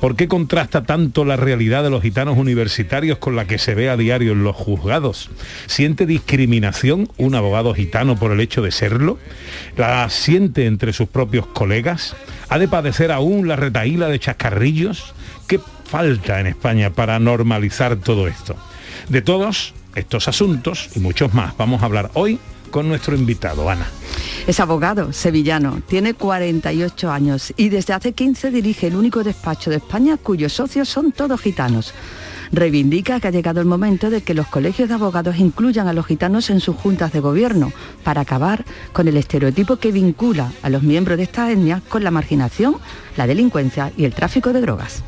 [0.00, 3.90] ¿Por qué contrasta tanto la realidad de los gitanos universitarios con la que se ve
[3.90, 5.30] a diario en los juzgados?
[5.66, 9.18] ¿Siente discriminación un abogado gitano por el hecho de serlo?
[9.76, 12.16] ¿La siente entre sus propios colegas?
[12.48, 15.14] ¿Ha de padecer aún la retaíla de chascarrillos?
[15.46, 18.56] ¿Qué falta en España para normalizar todo esto?
[19.08, 22.38] De todos estos asuntos y muchos más vamos a hablar hoy
[22.70, 23.86] con nuestro invitado, Ana.
[24.46, 29.76] Es abogado sevillano, tiene 48 años y desde hace 15 dirige el único despacho de
[29.76, 31.92] España cuyos socios son todos gitanos.
[32.52, 36.06] Reivindica que ha llegado el momento de que los colegios de abogados incluyan a los
[36.06, 37.72] gitanos en sus juntas de gobierno
[38.04, 42.10] para acabar con el estereotipo que vincula a los miembros de esta etnia con la
[42.10, 42.76] marginación,
[43.16, 45.04] la delincuencia y el tráfico de drogas.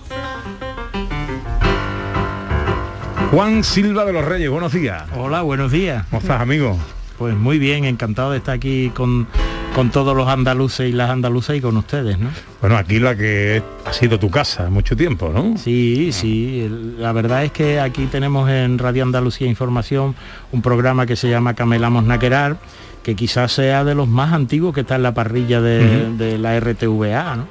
[3.30, 5.04] Juan Silva de los Reyes, buenos días.
[5.16, 6.04] Hola, buenos días.
[6.10, 6.76] ¿Cómo estás, amigo?
[7.16, 9.28] Pues muy bien, encantado de estar aquí con,
[9.74, 12.30] con todos los andaluces y las andaluzas y con ustedes, ¿no?
[12.60, 15.56] Bueno, aquí la que ha sido tu casa mucho tiempo, ¿no?
[15.56, 16.68] Sí, sí.
[16.98, 20.14] La verdad es que aquí tenemos en Radio Andalucía Información
[20.52, 22.58] un programa que se llama Camelamos Naquerar,
[23.02, 27.36] que quizás sea de los más antiguos que está en la parrilla de, la RTVA,
[27.36, 27.46] ¿no?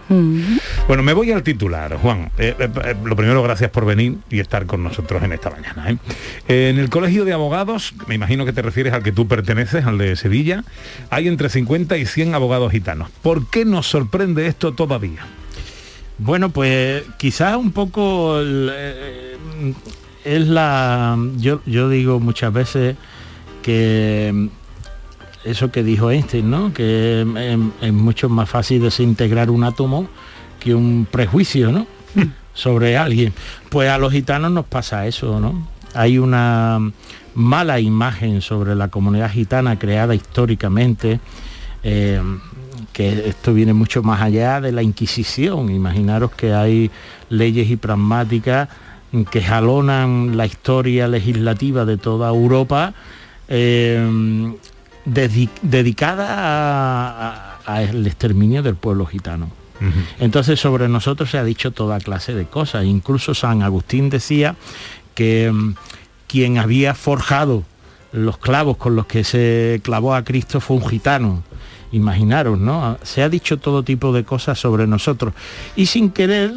[0.87, 2.31] Bueno, me voy al titular, Juan.
[2.37, 5.89] Eh, eh, eh, lo primero, gracias por venir y estar con nosotros en esta mañana.
[5.89, 5.97] ¿eh?
[6.47, 9.97] En el Colegio de Abogados, me imagino que te refieres al que tú perteneces, al
[9.97, 10.63] de Sevilla,
[11.09, 13.09] hay entre 50 y 100 abogados gitanos.
[13.21, 15.25] ¿Por qué nos sorprende esto todavía?
[16.19, 19.37] Bueno, pues quizás un poco el, eh,
[20.25, 21.17] es la...
[21.37, 22.97] Yo, yo digo muchas veces
[23.63, 24.49] que
[25.43, 26.73] eso que dijo Einstein, ¿no?
[26.73, 30.07] Que es, es mucho más fácil desintegrar un átomo
[30.59, 31.87] que un prejuicio, ¿no?
[32.59, 33.33] sobre alguien.
[33.69, 35.67] Pues a los gitanos nos pasa eso, ¿no?
[35.93, 36.79] Hay una
[37.33, 41.19] mala imagen sobre la comunidad gitana creada históricamente,
[41.83, 42.21] eh,
[42.91, 45.71] que esto viene mucho más allá de la Inquisición.
[45.71, 46.91] Imaginaros que hay
[47.29, 48.69] leyes y pragmáticas
[49.31, 52.93] que jalonan la historia legislativa de toda Europa
[53.47, 54.53] eh,
[55.13, 59.49] dedi- dedicada al exterminio del pueblo gitano.
[60.19, 62.83] Entonces sobre nosotros se ha dicho toda clase de cosas.
[62.85, 64.55] Incluso San Agustín decía
[65.15, 65.75] que mm,
[66.27, 67.63] quien había forjado
[68.11, 71.43] los clavos con los que se clavó a Cristo fue un gitano.
[71.91, 72.97] Imaginaros, ¿no?
[73.03, 75.33] Se ha dicho todo tipo de cosas sobre nosotros.
[75.77, 76.53] Y sin querer,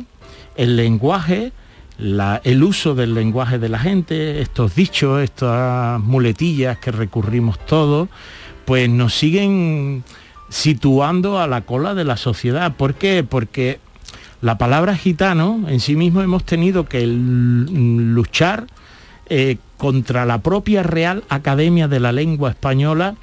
[0.56, 1.52] el lenguaje,
[1.98, 8.08] la- el uso del lenguaje de la gente, estos dichos, estas muletillas que recurrimos todos,
[8.64, 10.04] pues nos siguen
[10.48, 12.74] situando a la cola de la sociedad.
[12.76, 13.24] ¿Por qué?
[13.28, 13.80] Porque
[14.40, 18.66] la palabra gitano en sí mismo hemos tenido que luchar
[19.28, 23.14] eh, contra la propia Real Academia de la Lengua Española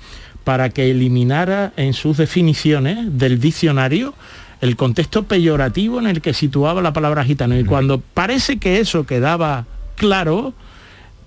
[0.43, 4.13] para que eliminara en sus definiciones del diccionario
[4.61, 7.57] el contexto peyorativo en el que situaba la palabra gitano.
[7.57, 9.65] Y cuando parece que eso quedaba
[9.95, 10.53] claro,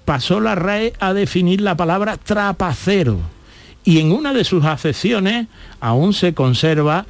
[0.05, 3.21] pasó la RAE a definir la palabra trapacero.
[3.85, 5.47] Y en una de sus acepciones
[5.81, 7.07] aún se conserva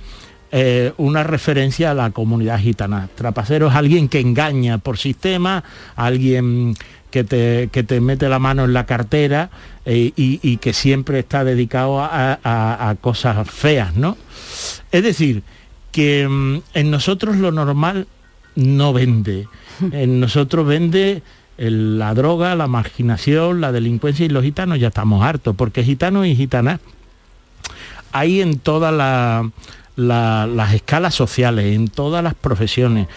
[0.50, 3.08] eh, una referencia a la comunidad gitana.
[3.14, 5.64] Trapacero es alguien que engaña por sistema,
[5.96, 6.74] alguien
[7.10, 9.50] que te, que te mete la mano en la cartera
[9.84, 14.16] eh, y, y que siempre está dedicado a, a- a cosas feas, ¿no?
[14.90, 15.42] Es decir,
[15.90, 18.06] que mm, en nosotros lo normal
[18.54, 19.46] no vende.
[19.92, 21.22] En nosotros vende
[21.58, 26.34] la droga, la marginación, la delincuencia y los gitanos ya estamos hartos, porque gitanos y
[26.34, 26.80] gitanas
[28.12, 29.48] hay en todas la-
[29.96, 33.08] la- las escalas sociales, en todas las profesiones.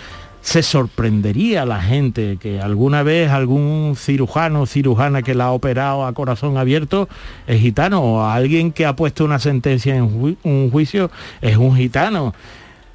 [0.41, 6.05] Se sorprendería la gente que alguna vez algún cirujano o cirujana que la ha operado
[6.05, 7.09] a corazón abierto
[7.47, 11.09] es gitano o alguien que ha puesto una sentencia en un juicio
[11.41, 12.35] es un gitano.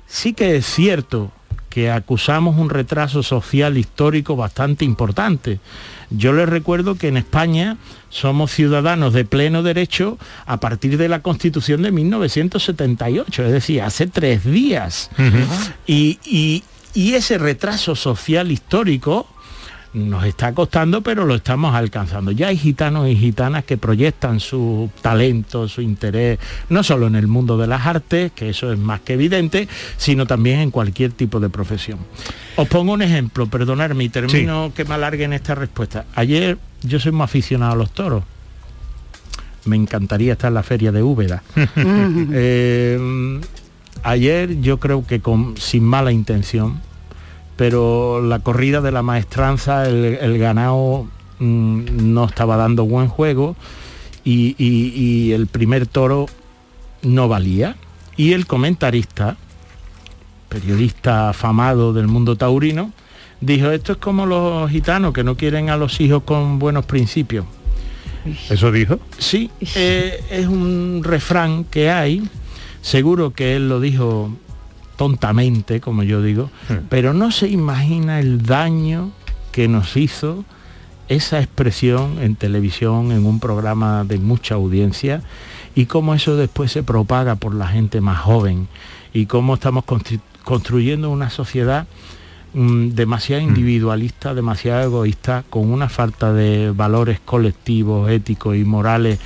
[0.07, 1.33] Sí que es cierto
[1.71, 5.61] que acusamos un retraso social histórico bastante importante.
[6.11, 7.77] Yo les recuerdo que en España
[8.09, 14.07] somos ciudadanos de pleno derecho a partir de la Constitución de 1978, es decir, hace
[14.09, 15.11] tres días.
[15.87, 19.29] Y, y- y ese retraso social histórico
[19.93, 22.31] nos está costando, pero lo estamos alcanzando.
[22.31, 26.39] Ya hay gitanos y gitanas que proyectan su talento, su interés,
[26.69, 30.27] no solo en el mundo de las artes, que eso es más que evidente, sino
[30.27, 31.99] también en cualquier tipo de profesión.
[32.57, 36.05] Os pongo un ejemplo, perdonadme y termino que me alargue en esta respuesta.
[36.15, 38.23] Ayer yo soy muy aficionado a los toros.
[39.65, 41.43] Me encantaría estar en la feria de Úbeda.
[42.33, 43.41] Eh,
[44.03, 46.81] ayer yo creo que con, sin mala intención,
[47.61, 51.07] pero la corrida de la maestranza, el, el ganado
[51.41, 53.55] mm, no estaba dando buen juego
[54.25, 56.25] y, y- y el primer toro
[57.03, 57.77] no valía.
[58.17, 59.37] Y el comentarista,
[60.49, 62.93] periodista afamado del mundo taurino,
[63.43, 67.45] dijo, esto es como los gitanos que no quieren a los hijos con buenos principios.
[68.49, 68.99] ¿Eso dijo?
[69.19, 72.23] Sí, eh, es un refrán que hay,
[72.81, 74.31] seguro que él lo dijo
[75.01, 76.51] tontamente, como yo digo,
[76.91, 79.13] pero no se imagina el daño
[79.51, 80.45] que nos hizo
[81.09, 85.23] esa expresión en televisión, en un programa de mucha audiencia,
[85.75, 88.69] y cómo eso después se propaga por la gente más joven,
[89.15, 91.87] y cómo estamos constru- construyendo una sociedad
[92.53, 99.19] mm, demasiado individualista, demasiado egoísta, con una falta de valores colectivos, éticos y morales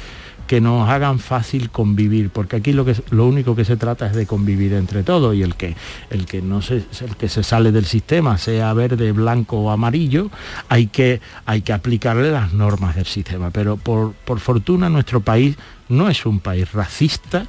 [0.54, 4.14] que nos hagan fácil convivir, porque aquí lo, que, lo único que se trata es
[4.14, 5.74] de convivir entre todos y el que,
[6.10, 10.30] el que, no se, el que se sale del sistema, sea verde, blanco o amarillo,
[10.68, 13.50] hay que, hay que aplicarle las normas del sistema.
[13.50, 15.56] Pero por, por fortuna nuestro país
[15.88, 17.48] no es un país racista,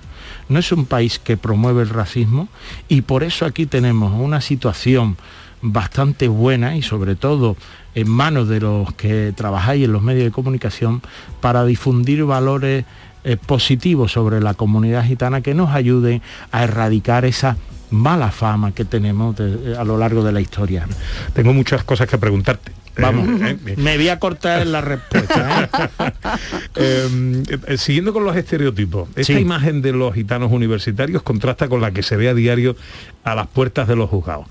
[0.49, 2.47] no es un país que promueve el racismo
[2.88, 5.16] y por eso aquí tenemos una situación
[5.62, 7.56] bastante buena y sobre todo
[7.95, 11.01] en manos de los que trabajáis en los medios de comunicación
[11.41, 12.86] para difundir valores
[13.24, 17.58] eh, positivos sobre la comunidad gitana que nos ayuden a erradicar esa
[17.89, 20.88] mala fama que tenemos de- a lo largo de la historia.
[21.34, 22.72] Tengo muchas cosas que preguntarte.
[22.97, 25.70] Vamos, Eh, eh, me voy a cortar la respuesta.
[25.99, 26.12] ¿eh?
[26.78, 29.39] Eh, eh, siguiendo con los estereotipos, esta Sí.
[29.39, 32.76] imagen de los gitanos universitarios contrasta con la que se ve a diario
[33.24, 34.45] a las puertas de los juzgados.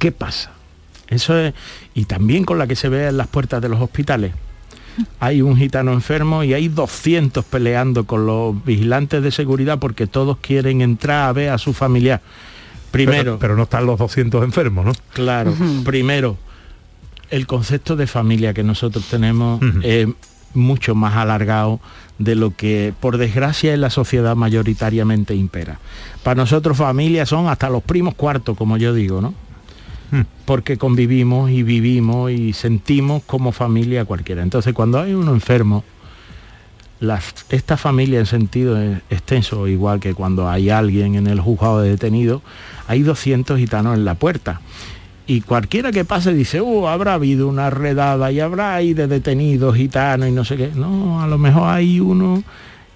[0.00, 0.50] ¿Qué pasa?
[1.08, 1.52] Eso es,
[1.92, 4.32] y también con la que se ve en las puertas de los hospitales.
[5.18, 10.38] Hay un gitano enfermo y hay 200 peleando con los vigilantes de seguridad porque todos
[10.38, 12.22] quieren entrar a ver a su familiar.
[12.90, 14.92] Primero, Pero, pero no están los 200 enfermos, ¿no?
[15.12, 16.38] Claro, primero,
[17.28, 20.08] el concepto de familia que nosotros tenemos es
[20.54, 21.78] mucho más alargado
[22.18, 25.78] de lo que por desgracia en la sociedad mayoritariamente impera.
[26.22, 29.34] Para nosotros familia son hasta los primos cuartos, como yo digo, ¿no?
[30.44, 34.42] Porque convivimos y vivimos y sentimos como familia cualquiera.
[34.42, 35.84] Entonces cuando hay uno enfermo,
[37.48, 42.42] esta familia en sentido extenso, igual que cuando hay alguien en el juzgado de detenido,
[42.88, 44.60] hay 200 gitanos en la puerta.
[45.26, 49.76] Y cualquiera que pase dice, uh, habrá habido una redada y habrá ahí de detenidos
[49.76, 50.72] gitanos y no sé qué.
[50.74, 52.42] No, a lo mejor hay uno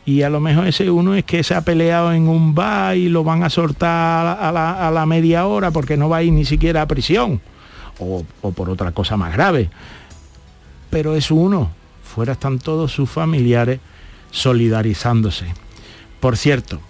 [0.06, 3.08] y a lo mejor ese uno es que se ha peleado en un bar y
[3.08, 6.32] lo van a soltar a la, a la- media hora porque no va a ir
[6.32, 7.40] ni siquiera a prisión.
[7.98, 9.70] O, o por otra cosa más grave.
[10.90, 11.70] Pero es uno.
[12.02, 13.80] Fuera están todos sus familiares
[14.30, 15.46] solidarizándose.
[16.20, 16.80] Por cierto,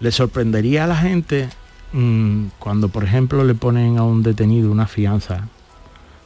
[0.00, 1.48] le sorprendería a la gente
[1.92, 5.48] mm, cuando, por ejemplo, le ponen a un detenido una fianza,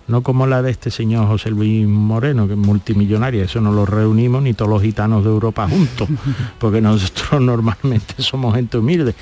[0.08, 3.86] no como la de este señor José Luis Moreno, que es multimillonario, eso no lo
[3.86, 6.08] reunimos ni todos los gitanos de Europa juntos,
[6.58, 9.14] porque nosotros normalmente somos gente humilde.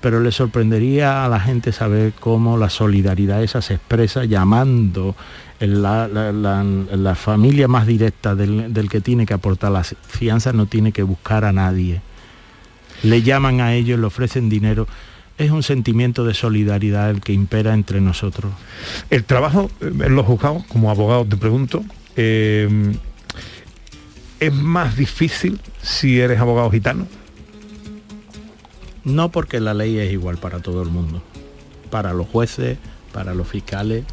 [0.00, 5.14] Pero le sorprendería a la gente saber cómo la solidaridad esa se expresa llamando
[5.60, 9.94] en la, la- la- la familia más directa del, del que tiene que aportar las
[10.08, 12.00] fianzas, no tiene que buscar a nadie
[13.02, 14.86] le llaman a ellos, le ofrecen dinero.
[15.40, 18.52] Es un sentimiento de solidaridad el que impera entre nosotros.
[19.08, 21.82] El trabajo eh, en los juzgados, como abogado te pregunto,
[22.14, 22.68] eh,
[24.38, 27.06] ¿es más difícil si eres abogado gitano?
[29.02, 31.22] No porque la ley es igual para todo el mundo.
[31.88, 32.76] Para los jueces,
[33.10, 34.04] para los fiscales,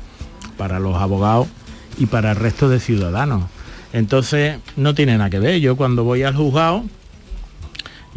[0.58, 1.50] para los abogados
[1.98, 3.50] y para el resto de ciudadanos.
[3.92, 5.60] Entonces no tiene nada que ver.
[5.60, 6.86] Yo cuando voy al juzgado,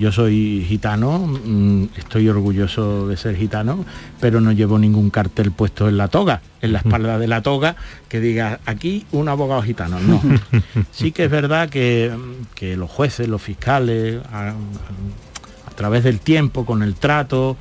[0.01, 3.85] yo soy gitano, mm, estoy orgulloso de ser gitano,
[4.19, 7.77] pero no llevo ningún cartel puesto en la toga, en la espalda de la toga,
[8.09, 10.01] que diga aquí un abogado gitano.
[10.01, 10.21] No.
[10.91, 12.11] Sí que es verdad que,
[12.55, 17.57] que los jueces, los fiscales, a, a través del tiempo, con el trato,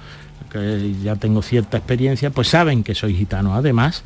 [0.50, 4.04] que ya tengo cierta experiencia, pues saben que soy gitano además,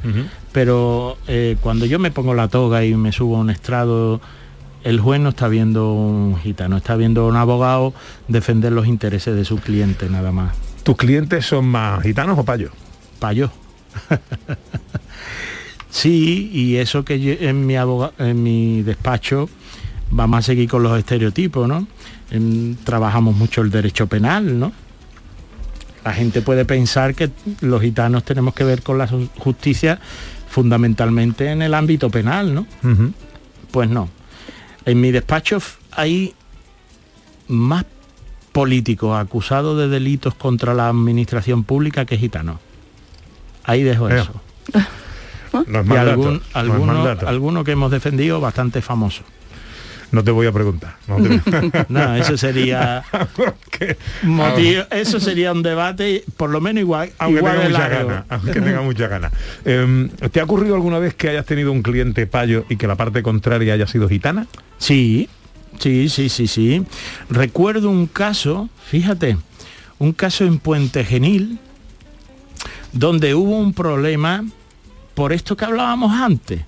[0.52, 4.22] pero eh, cuando yo me pongo la toga y me subo a un estrado,
[4.84, 7.94] el juez no está viendo un gitano, está viendo un abogado
[8.28, 10.56] defender los intereses de su cliente nada más.
[10.84, 12.72] ¿Tus clientes son más gitanos o payos?
[13.20, 13.52] Payos.
[15.90, 19.50] sí, y eso que yo- en mi, en mi despacho
[20.12, 21.88] vamos a seguir con los estereotipos, ¿no?
[22.84, 24.72] Trabajamos mucho el derecho penal, ¿no?
[26.04, 27.30] La gente puede pensar que
[27.62, 30.00] los gitanos tenemos que ver con la ju- justicia
[30.50, 32.66] fundamentalmente en el ámbito penal, ¿no?
[33.72, 34.10] Pues no.
[34.86, 35.60] En mi despacho
[35.92, 36.34] hay
[37.48, 37.86] más
[38.52, 42.58] políticos acusados de delitos contra la administración pública que gitanos.
[43.64, 44.32] Ahí dejo eso.
[45.68, 49.22] No es y dato, algún, no es alguno que hemos defendido bastante famoso.
[50.14, 50.96] No te voy a preguntar.
[51.08, 53.04] No, te- No, eso sería
[54.24, 58.52] motivo- eso sería un debate por lo menos igual, aunque igual tenga mucha gana, aunque
[58.54, 59.32] tenga mucha gana.
[59.66, 62.96] Em, ¿Te ha ocurrido alguna vez que hayas tenido un cliente payo y que la
[62.96, 64.48] parte contraria haya sido gitana?
[64.78, 65.30] Sí,
[65.80, 66.86] sí, sí, sí, sí.
[67.30, 69.38] Recuerdo un caso, fíjate,
[70.00, 71.58] un caso en Puente Genil,
[72.92, 74.46] donde hubo un problema
[75.16, 76.62] por esto que hablábamos antes,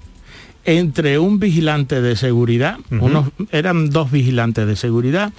[0.66, 5.32] entre un vigilante de seguridad, unos, eran dos vigilantes de seguridad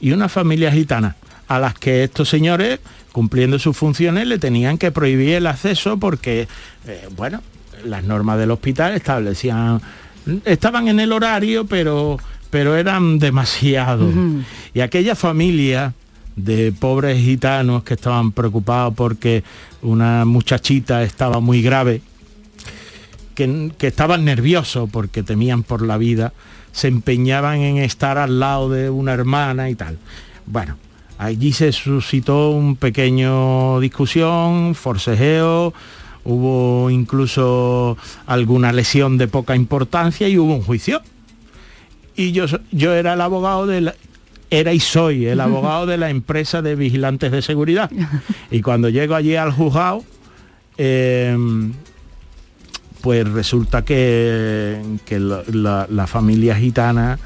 [0.00, 1.16] y una familia gitana,
[1.48, 2.80] a las que estos señores,
[3.12, 6.46] cumpliendo sus funciones, le tenían que prohibir el acceso porque,
[6.86, 7.42] eh, bueno,
[7.84, 9.80] las normas del hospital establecían
[10.44, 12.18] estaban en el horario, pero
[12.50, 14.12] pero eran demasiados.
[14.72, 15.94] Y aquella familia
[16.36, 19.42] de pobres gitanos que estaban preocupados porque
[19.82, 22.00] una muchachita estaba muy grave,
[23.38, 26.32] que, que estaban nerviosos porque temían por la vida,
[26.72, 29.96] se empeñaban en estar al lado de una hermana y tal.
[30.44, 30.76] Bueno,
[31.18, 35.72] allí se suscitó un pequeño discusión, forcejeo,
[36.24, 41.00] hubo incluso alguna lesión de poca importancia y hubo un juicio.
[42.16, 43.94] Y yo, yo era el abogado de la,
[44.50, 47.88] era y soy el abogado de la empresa de vigilantes de seguridad.
[48.50, 50.02] Y cuando llego allí al juzgado,
[50.76, 51.36] eh,
[53.00, 57.18] pues resulta que, que la, la- la familia gitana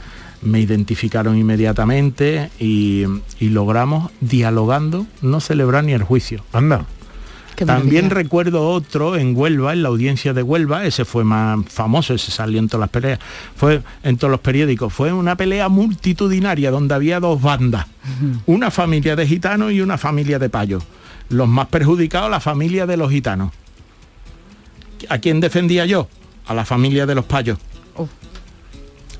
[0.43, 3.05] me identificaron inmediatamente y,
[3.39, 6.45] y logramos, dialogando, no celebrar ni el juicio.
[6.53, 6.85] Anda.
[7.67, 12.33] También recuerdo otro en Huelva, en la audiencia de Huelva, ese fue más famoso, ese
[12.33, 13.21] salió en todas las peleas,
[13.55, 17.87] fue en todos los periódicos, fue una pelea multitudinaria donde había dos bandas,
[18.47, 20.83] una familia de gitanos y una familia de payos.
[21.29, 23.53] Los más perjudicados, la familia de los gitanos.
[25.09, 26.09] ¿A quién defendía yo?
[26.47, 27.59] A la familia de los payos.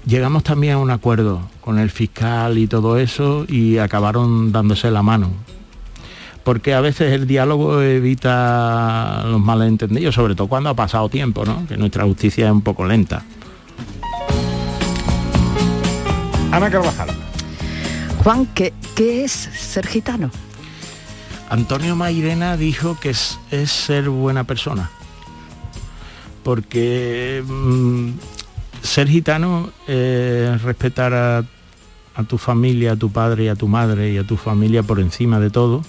[0.05, 5.03] Llegamos también a un acuerdo con el fiscal y todo eso y acabaron dándose la
[5.03, 5.31] mano.
[6.43, 11.65] Porque a veces el diálogo evita los malentendidos, sobre todo cuando ha pasado tiempo, ¿no?
[11.69, 13.23] Que nuestra justicia es un poco lenta.
[16.51, 17.09] Ana Carvajal.
[18.25, 20.31] Juan, ¿qué, qué es ser gitano?
[21.49, 24.91] Antonio Mairena dijo que es, es ser buena persona.
[26.43, 28.11] Porque mm,
[28.83, 31.45] ser gitano es respetar a,
[32.15, 35.01] a tu familia, a tu padre y a tu madre y a tu familia por
[35.01, 35.83] encima de todo,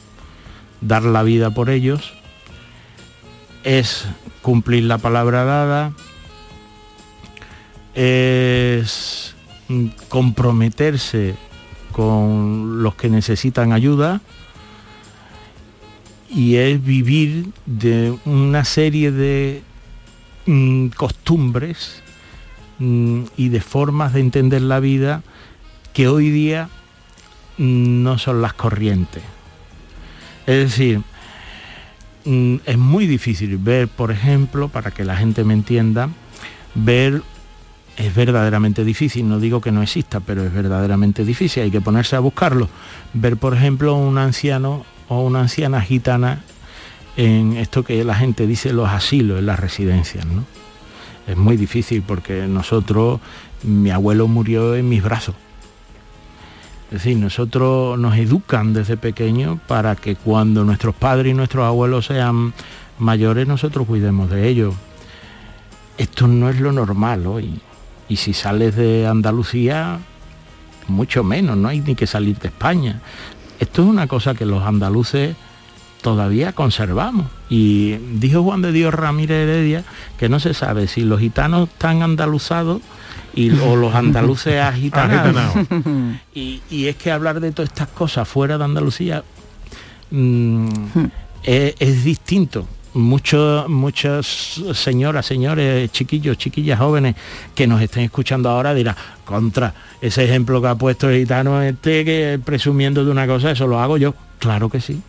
[0.81, 2.13] dar la vida por ellos,
[3.63, 4.05] es
[4.41, 5.93] cumplir la palabra dada,
[7.95, 9.35] es
[10.09, 11.35] comprometerse
[11.91, 14.21] con los que necesitan ayuda
[16.29, 19.61] y es vivir de una serie de
[20.45, 22.01] mm, costumbres
[22.79, 25.23] mm, y de formas de entender la vida
[25.93, 26.69] que hoy día
[27.57, 29.23] mm, no son las corrientes.
[30.45, 31.01] Es decir,
[32.25, 36.09] es muy difícil ver, por ejemplo, para que la gente me entienda,
[36.75, 37.21] ver
[37.97, 42.15] es verdaderamente difícil, no digo que no exista, pero es verdaderamente difícil, hay que ponerse
[42.15, 42.69] a buscarlo.
[43.13, 46.41] Ver, por ejemplo, un anciano o una anciana gitana
[47.15, 50.43] en esto que la gente dice los asilos, en las residencias, ¿no?
[51.27, 53.19] Es muy difícil porque nosotros,
[53.63, 55.35] mi abuelo murió en mis brazos.
[56.87, 62.05] Es decir, nosotros nos educan desde pequeños para que cuando nuestros padres y nuestros abuelos
[62.05, 62.53] sean
[62.99, 64.75] mayores, nosotros cuidemos de ellos.
[65.97, 67.59] Esto no es lo normal hoy.
[68.09, 69.99] Y si sales de Andalucía,
[70.87, 72.99] mucho menos, no hay ni que salir de España.
[73.59, 75.35] Esto es una cosa que los andaluces
[76.03, 77.25] todavía conservamos.
[77.49, 79.83] Y dijo Juan de Dios Ramírez Heredia
[80.19, 82.81] que no se sabe si los gitanos están andaluzados
[83.33, 85.55] y, o los andaluces agitanados.
[86.35, 89.23] Y, y es que hablar de todas estas cosas fuera de Andalucía
[90.11, 90.67] mm,
[91.43, 92.67] es, es distinto.
[92.95, 97.15] Muchos, muchas señoras, señores, chiquillos, chiquillas jóvenes
[97.55, 98.95] que nos estén escuchando ahora dirán,
[99.25, 103.65] contra ese ejemplo que ha puesto el gitano este que presumiendo de una cosa, eso
[103.65, 104.13] lo hago yo.
[104.39, 105.01] Claro que sí.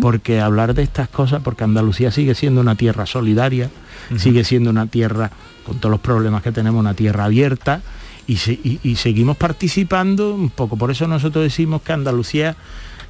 [0.00, 3.70] Porque hablar de estas cosas, porque Andalucía sigue siendo una tierra solidaria,
[4.16, 5.30] sigue siendo una tierra,
[5.66, 7.82] con todos los problemas que tenemos, una tierra abierta,
[8.26, 10.76] y, se- y- y seguimos participando un poco.
[10.76, 12.56] Por eso nosotros decimos que Andalucía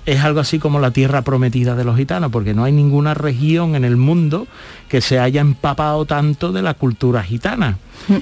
[0.06, 3.74] es algo así como la tierra prometida de los gitanos, porque no hay ninguna región
[3.76, 4.46] en el mundo
[4.88, 7.76] que se haya empapado tanto de la cultura gitana.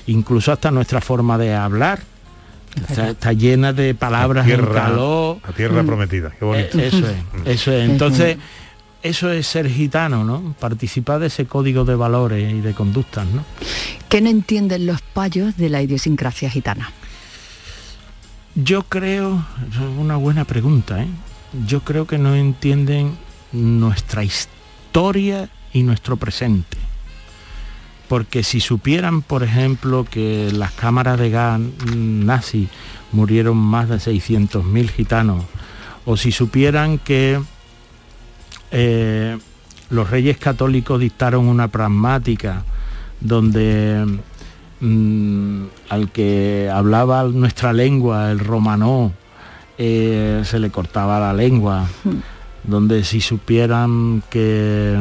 [0.08, 2.00] Incluso hasta nuestra forma de hablar.
[2.88, 5.38] Está, está llena de palabras La en tierra- calor.
[5.46, 6.78] la tierra prometida, qué bonito.
[6.78, 7.88] Eh, eso es, eso es.
[7.90, 8.36] Entonces,
[9.02, 10.54] eso es ser gitano, ¿no?
[10.60, 13.44] Participar de ese código de valores y de conductas, ¿no?
[14.08, 16.92] ¿Qué no entienden los payos de la idiosincrasia gitana?
[18.54, 21.08] Yo creo, es una buena pregunta, ¿eh?
[21.66, 23.16] Yo creo que no entienden
[23.52, 26.76] nuestra historia y nuestro presente.
[28.08, 31.60] Porque si supieran, por ejemplo, que las cámaras de gas
[31.94, 32.68] nazi
[33.12, 35.44] murieron más de 600.000 gitanos,
[36.06, 37.40] o si supieran que
[38.70, 39.38] eh,
[39.90, 42.64] los reyes católicos dictaron una pragmática
[43.20, 44.20] donde
[44.80, 49.12] mm, al que hablaba nuestra lengua, el romanó,
[49.76, 51.86] eh, se le cortaba la lengua,
[52.64, 54.96] donde si supieran que,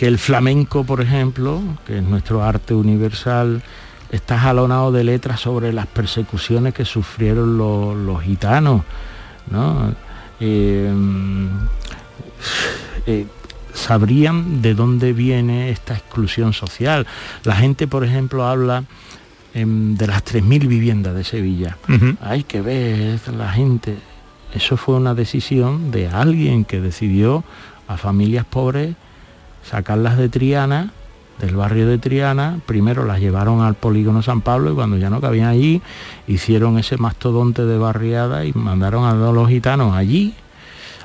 [0.00, 3.62] que el flamenco, por ejemplo, que es nuestro arte universal,
[4.10, 8.80] está jalonado de letras sobre las persecuciones que sufrieron los, los gitanos,
[9.50, 9.94] ¿no?
[10.40, 10.90] Eh,
[13.06, 13.26] eh,
[13.74, 17.06] sabrían de dónde viene esta exclusión social.
[17.44, 18.84] La gente, por ejemplo, habla
[19.52, 21.76] em, de las 3.000 viviendas de Sevilla.
[22.22, 23.98] Hay que ver la gente.
[24.54, 27.44] Eso fue una decisión de alguien que decidió
[27.86, 28.96] a familias pobres
[29.70, 30.92] sacarlas de Triana,
[31.38, 35.20] del barrio de Triana, primero las llevaron al polígono San Pablo y cuando ya no
[35.20, 35.80] cabían allí,
[36.26, 40.34] hicieron ese mastodonte de barriada y mandaron a los gitanos allí,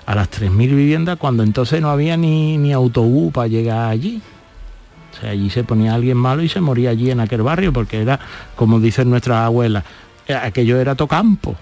[0.06, 4.22] a las 3.000 viviendas, cuando entonces no había ni, ni autobús para llegar allí.
[5.14, 8.02] O sea, allí se ponía alguien malo y se moría allí en aquel barrio, porque
[8.02, 8.20] era,
[8.56, 9.84] como dicen nuestras abuelas,
[10.28, 11.56] eh, aquello era tocampo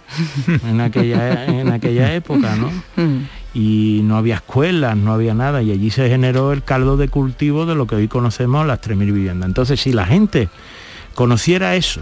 [0.65, 2.71] en aquella, en aquella época, ¿no?
[3.53, 7.65] Y no había escuelas, no había nada, y allí se generó el caldo de cultivo
[7.65, 9.47] de lo que hoy conocemos las 3.000 viviendas.
[9.47, 10.49] Entonces, si la gente
[11.13, 12.01] conociera eso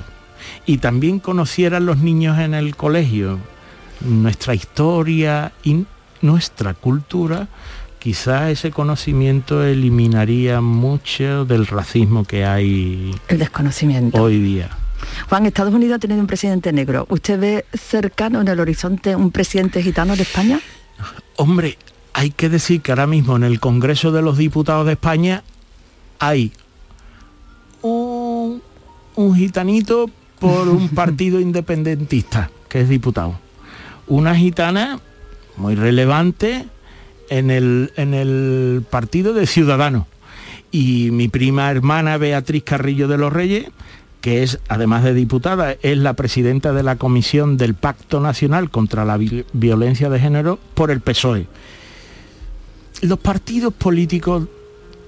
[0.66, 3.40] y también conocieran los niños en el colegio
[4.02, 5.86] nuestra historia y
[6.22, 7.48] nuestra cultura,
[8.00, 14.22] quizá ese conocimiento eliminaría mucho del racismo que hay El desconocimiento.
[14.22, 14.70] hoy día.
[15.30, 17.06] Juan, Estados Unidos ha tenido un presidente negro.
[17.10, 20.60] ¿Usted ve cercano en el horizonte un presidente gitano de España?
[21.36, 21.78] Hombre,
[22.14, 25.44] hay que decir que ahora mismo en el Congreso de los Diputados de España
[26.20, 26.52] hay
[27.82, 28.62] un,
[29.16, 33.40] un gitanito por un partido independentista, que es diputado.
[34.08, 35.00] Una gitana
[35.58, 36.68] muy relevante
[37.30, 40.06] en el, en el partido de Ciudadanos.
[40.72, 43.68] Y mi prima hermana Beatriz Carrillo de los Reyes,
[44.22, 49.04] que es, además de diputada, es la presidenta de la Comisión del Pacto Nacional contra
[49.04, 51.48] la Vi- Violencia de Género por el PSOE.
[53.02, 54.44] Los partidos políticos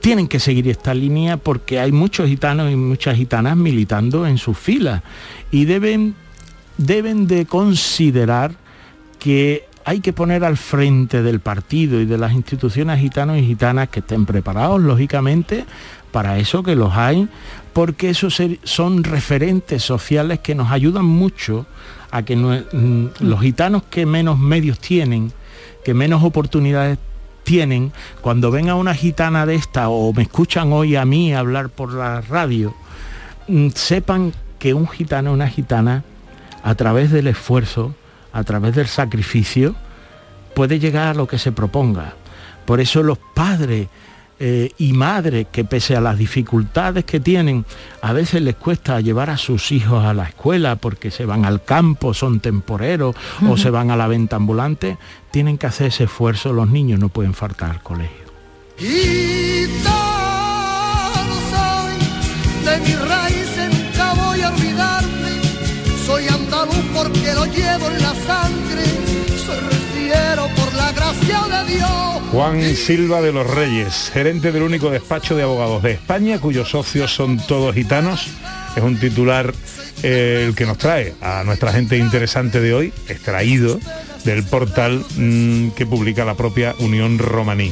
[0.02, 4.58] tienen que seguir esta línea porque hay muchos gitanos y muchas gitanas militando en sus
[4.58, 5.04] filas
[5.52, 6.16] y deben,
[6.78, 8.56] deben de considerar
[9.20, 13.90] que hay que poner al frente del partido y de las instituciones gitanos y gitanas
[13.90, 15.66] que estén preparados, lógicamente,
[16.12, 17.28] para eso que los hay,
[17.74, 21.66] porque esos son referentes sociales que nos ayudan mucho
[22.12, 25.34] a que mm, los gitanos que menos medios tienen,
[25.84, 27.00] que menos oportunidades
[27.44, 31.94] tienen, cuando venga una gitana de esta o me escuchan hoy a mí hablar por
[31.94, 32.74] la radio,
[33.48, 36.04] mm, sepan que un gitano, una gitana,
[36.64, 37.96] a través del esfuerzo,
[38.32, 39.76] a través del sacrificio,
[40.54, 42.14] puede llegar a lo que se proponga.
[42.66, 43.90] Por eso los padres
[44.40, 47.66] eh, y madres que pese a las dificultades que tienen,
[48.02, 51.64] a veces les cuesta llevar a sus hijos a la escuela porque se van al
[51.64, 53.16] campo, son temporeros
[53.48, 54.98] o se van a la venta ambulante,
[55.32, 58.24] tienen que hacer ese esfuerzo, los niños no pueden faltar al colegio.
[72.34, 77.14] Juan Silva de los Reyes, gerente del único despacho de abogados de España, cuyos socios
[77.14, 78.28] son todos gitanos.
[78.76, 79.54] Es un titular
[80.02, 83.80] eh, el que nos trae a nuestra gente interesante de hoy, extraído
[84.26, 87.72] del portal mm, que publica la propia Unión Romaní.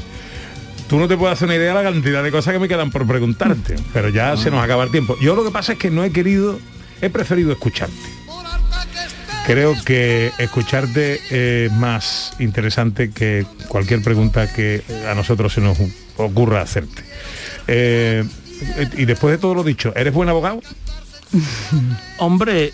[0.88, 2.92] Tú no te puedes hacer una idea de la cantidad de cosas que me quedan
[2.92, 5.18] por preguntarte, pero ya se nos acaba el tiempo.
[5.20, 6.60] Yo lo que pasa es que no he querido,
[7.02, 8.21] he preferido escucharte.
[9.52, 15.78] Creo que escucharte es más interesante que cualquier pregunta que a nosotros se nos
[16.16, 17.04] ocurra hacerte.
[17.68, 18.24] Eh,
[18.96, 20.62] y después de todo lo dicho, ¿eres buen abogado?
[22.18, 22.72] Hombre,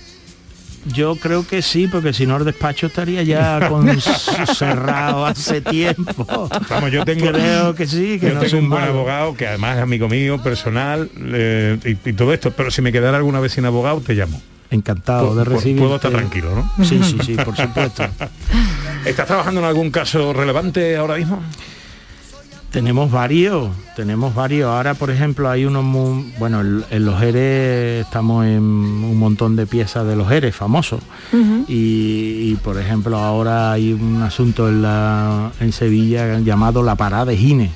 [0.94, 4.00] yo creo que sí, porque si no el despacho estaría ya con
[4.56, 6.48] cerrado hace tiempo.
[6.70, 8.94] Vamos, yo tengo, creo que sí, que yo no tengo un buen malo.
[8.94, 12.52] abogado que además es amigo mío, personal eh, y, y todo esto.
[12.52, 14.40] Pero si me quedara alguna vez sin abogado, te llamo.
[14.70, 15.82] Encantado de recibirte.
[15.82, 16.86] Puedo estar tranquilo, ¿no?
[16.86, 18.04] Sí, sí, sí, por supuesto.
[19.06, 21.42] ¿Estás trabajando en algún caso relevante ahora mismo?
[22.72, 24.70] Tenemos varios, tenemos varios.
[24.70, 29.56] Ahora, por ejemplo, hay unos muy, bueno, en, en los ERE estamos en un montón
[29.56, 31.02] de piezas de los ERE famosos.
[31.68, 37.26] y, y, por ejemplo, ahora hay un asunto en, la, en Sevilla llamado la parada
[37.26, 37.72] de Gine.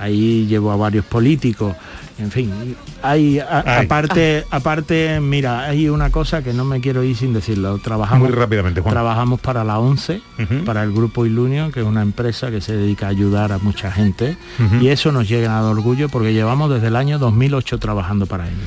[0.00, 1.76] Ahí llevo a varios políticos.
[2.16, 7.16] En fin, hay a- aparte, aparte, mira, hay una cosa que no me quiero ir
[7.16, 7.78] sin decirlo.
[7.78, 8.92] Trabajamos Muy rápidamente, Juan.
[8.94, 10.20] Trabajamos para la ONCE,
[10.64, 13.90] para el grupo Ilunio, que es una empresa que se dedica a ayudar a mucha
[13.90, 14.36] gente.
[14.80, 18.58] Y eso nos llena de orgullo porque llevamos desde el año 2008 trabajando para ellos.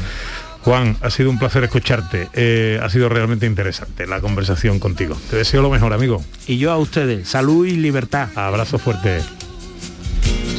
[0.64, 2.28] Juan, ha sido un placer escucharte.
[2.34, 5.16] Eh, ha sido realmente interesante la conversación contigo.
[5.30, 6.22] Te deseo lo mejor, amigo.
[6.48, 8.28] Y yo a ustedes, salud y libertad.
[8.36, 9.22] Abrazo fuerte.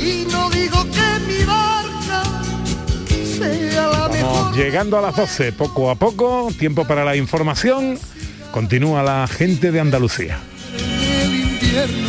[0.00, 1.07] Y no digo que
[4.30, 7.98] Vamos llegando a las 12, poco a poco, tiempo para la información.
[8.52, 10.38] Continúa la gente de Andalucía.
[10.76, 12.08] el invierno.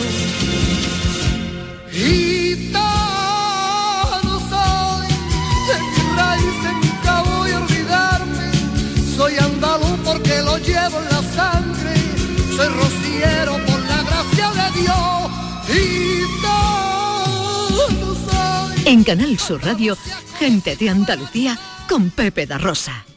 [1.90, 2.90] Gitano
[4.50, 5.08] soy,
[7.54, 8.52] olvidarme.
[9.16, 11.94] Soy andaluz porque lo llevo en la sangre.
[12.54, 15.32] Soy rociero por la gracia de Dios.
[15.68, 17.16] Gitano
[18.30, 18.84] soy.
[18.88, 19.98] En Canal Sur Radio,
[20.38, 21.58] gente de Andalucía
[21.90, 23.09] con Pepe da Rosa.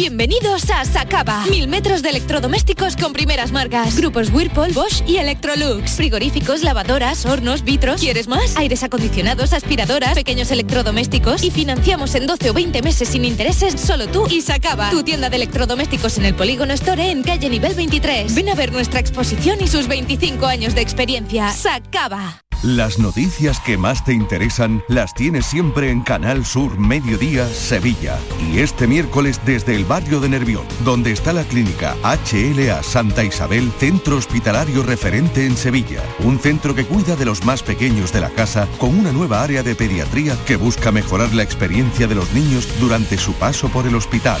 [0.00, 1.44] Bienvenidos a Sacaba.
[1.50, 3.98] Mil metros de electrodomésticos con primeras marcas.
[3.98, 5.90] Grupos Whirlpool, Bosch y Electrolux.
[5.90, 8.00] Frigoríficos, lavadoras, hornos, vitros.
[8.00, 8.56] ¿Quieres más?
[8.56, 11.44] Aires acondicionados, aspiradoras, pequeños electrodomésticos.
[11.44, 14.88] Y financiamos en 12 o 20 meses sin intereses solo tú y Sacaba.
[14.88, 18.34] Tu tienda de electrodomésticos en el Polígono Store en calle nivel 23.
[18.34, 21.52] Ven a ver nuestra exposición y sus 25 años de experiencia.
[21.52, 22.40] Sacaba.
[22.62, 28.18] Las noticias que más te interesan las tienes siempre en Canal Sur Mediodía Sevilla.
[28.52, 33.72] Y este miércoles desde el barrio de Nervión, donde está la clínica HLA Santa Isabel,
[33.76, 36.00] centro hospitalario referente en Sevilla.
[36.20, 39.64] Un centro que cuida de los más pequeños de la casa con una nueva área
[39.64, 43.96] de pediatría que busca mejorar la experiencia de los niños durante su paso por el
[43.96, 44.40] hospital.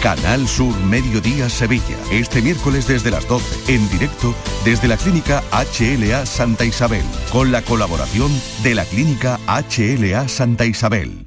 [0.00, 1.98] Canal Sur Mediodía Sevilla.
[2.12, 4.32] Este miércoles desde las 12, en directo
[4.64, 8.30] desde la clínica HLA Santa Isabel, con la colaboración
[8.62, 11.26] de la clínica HLA Santa Isabel.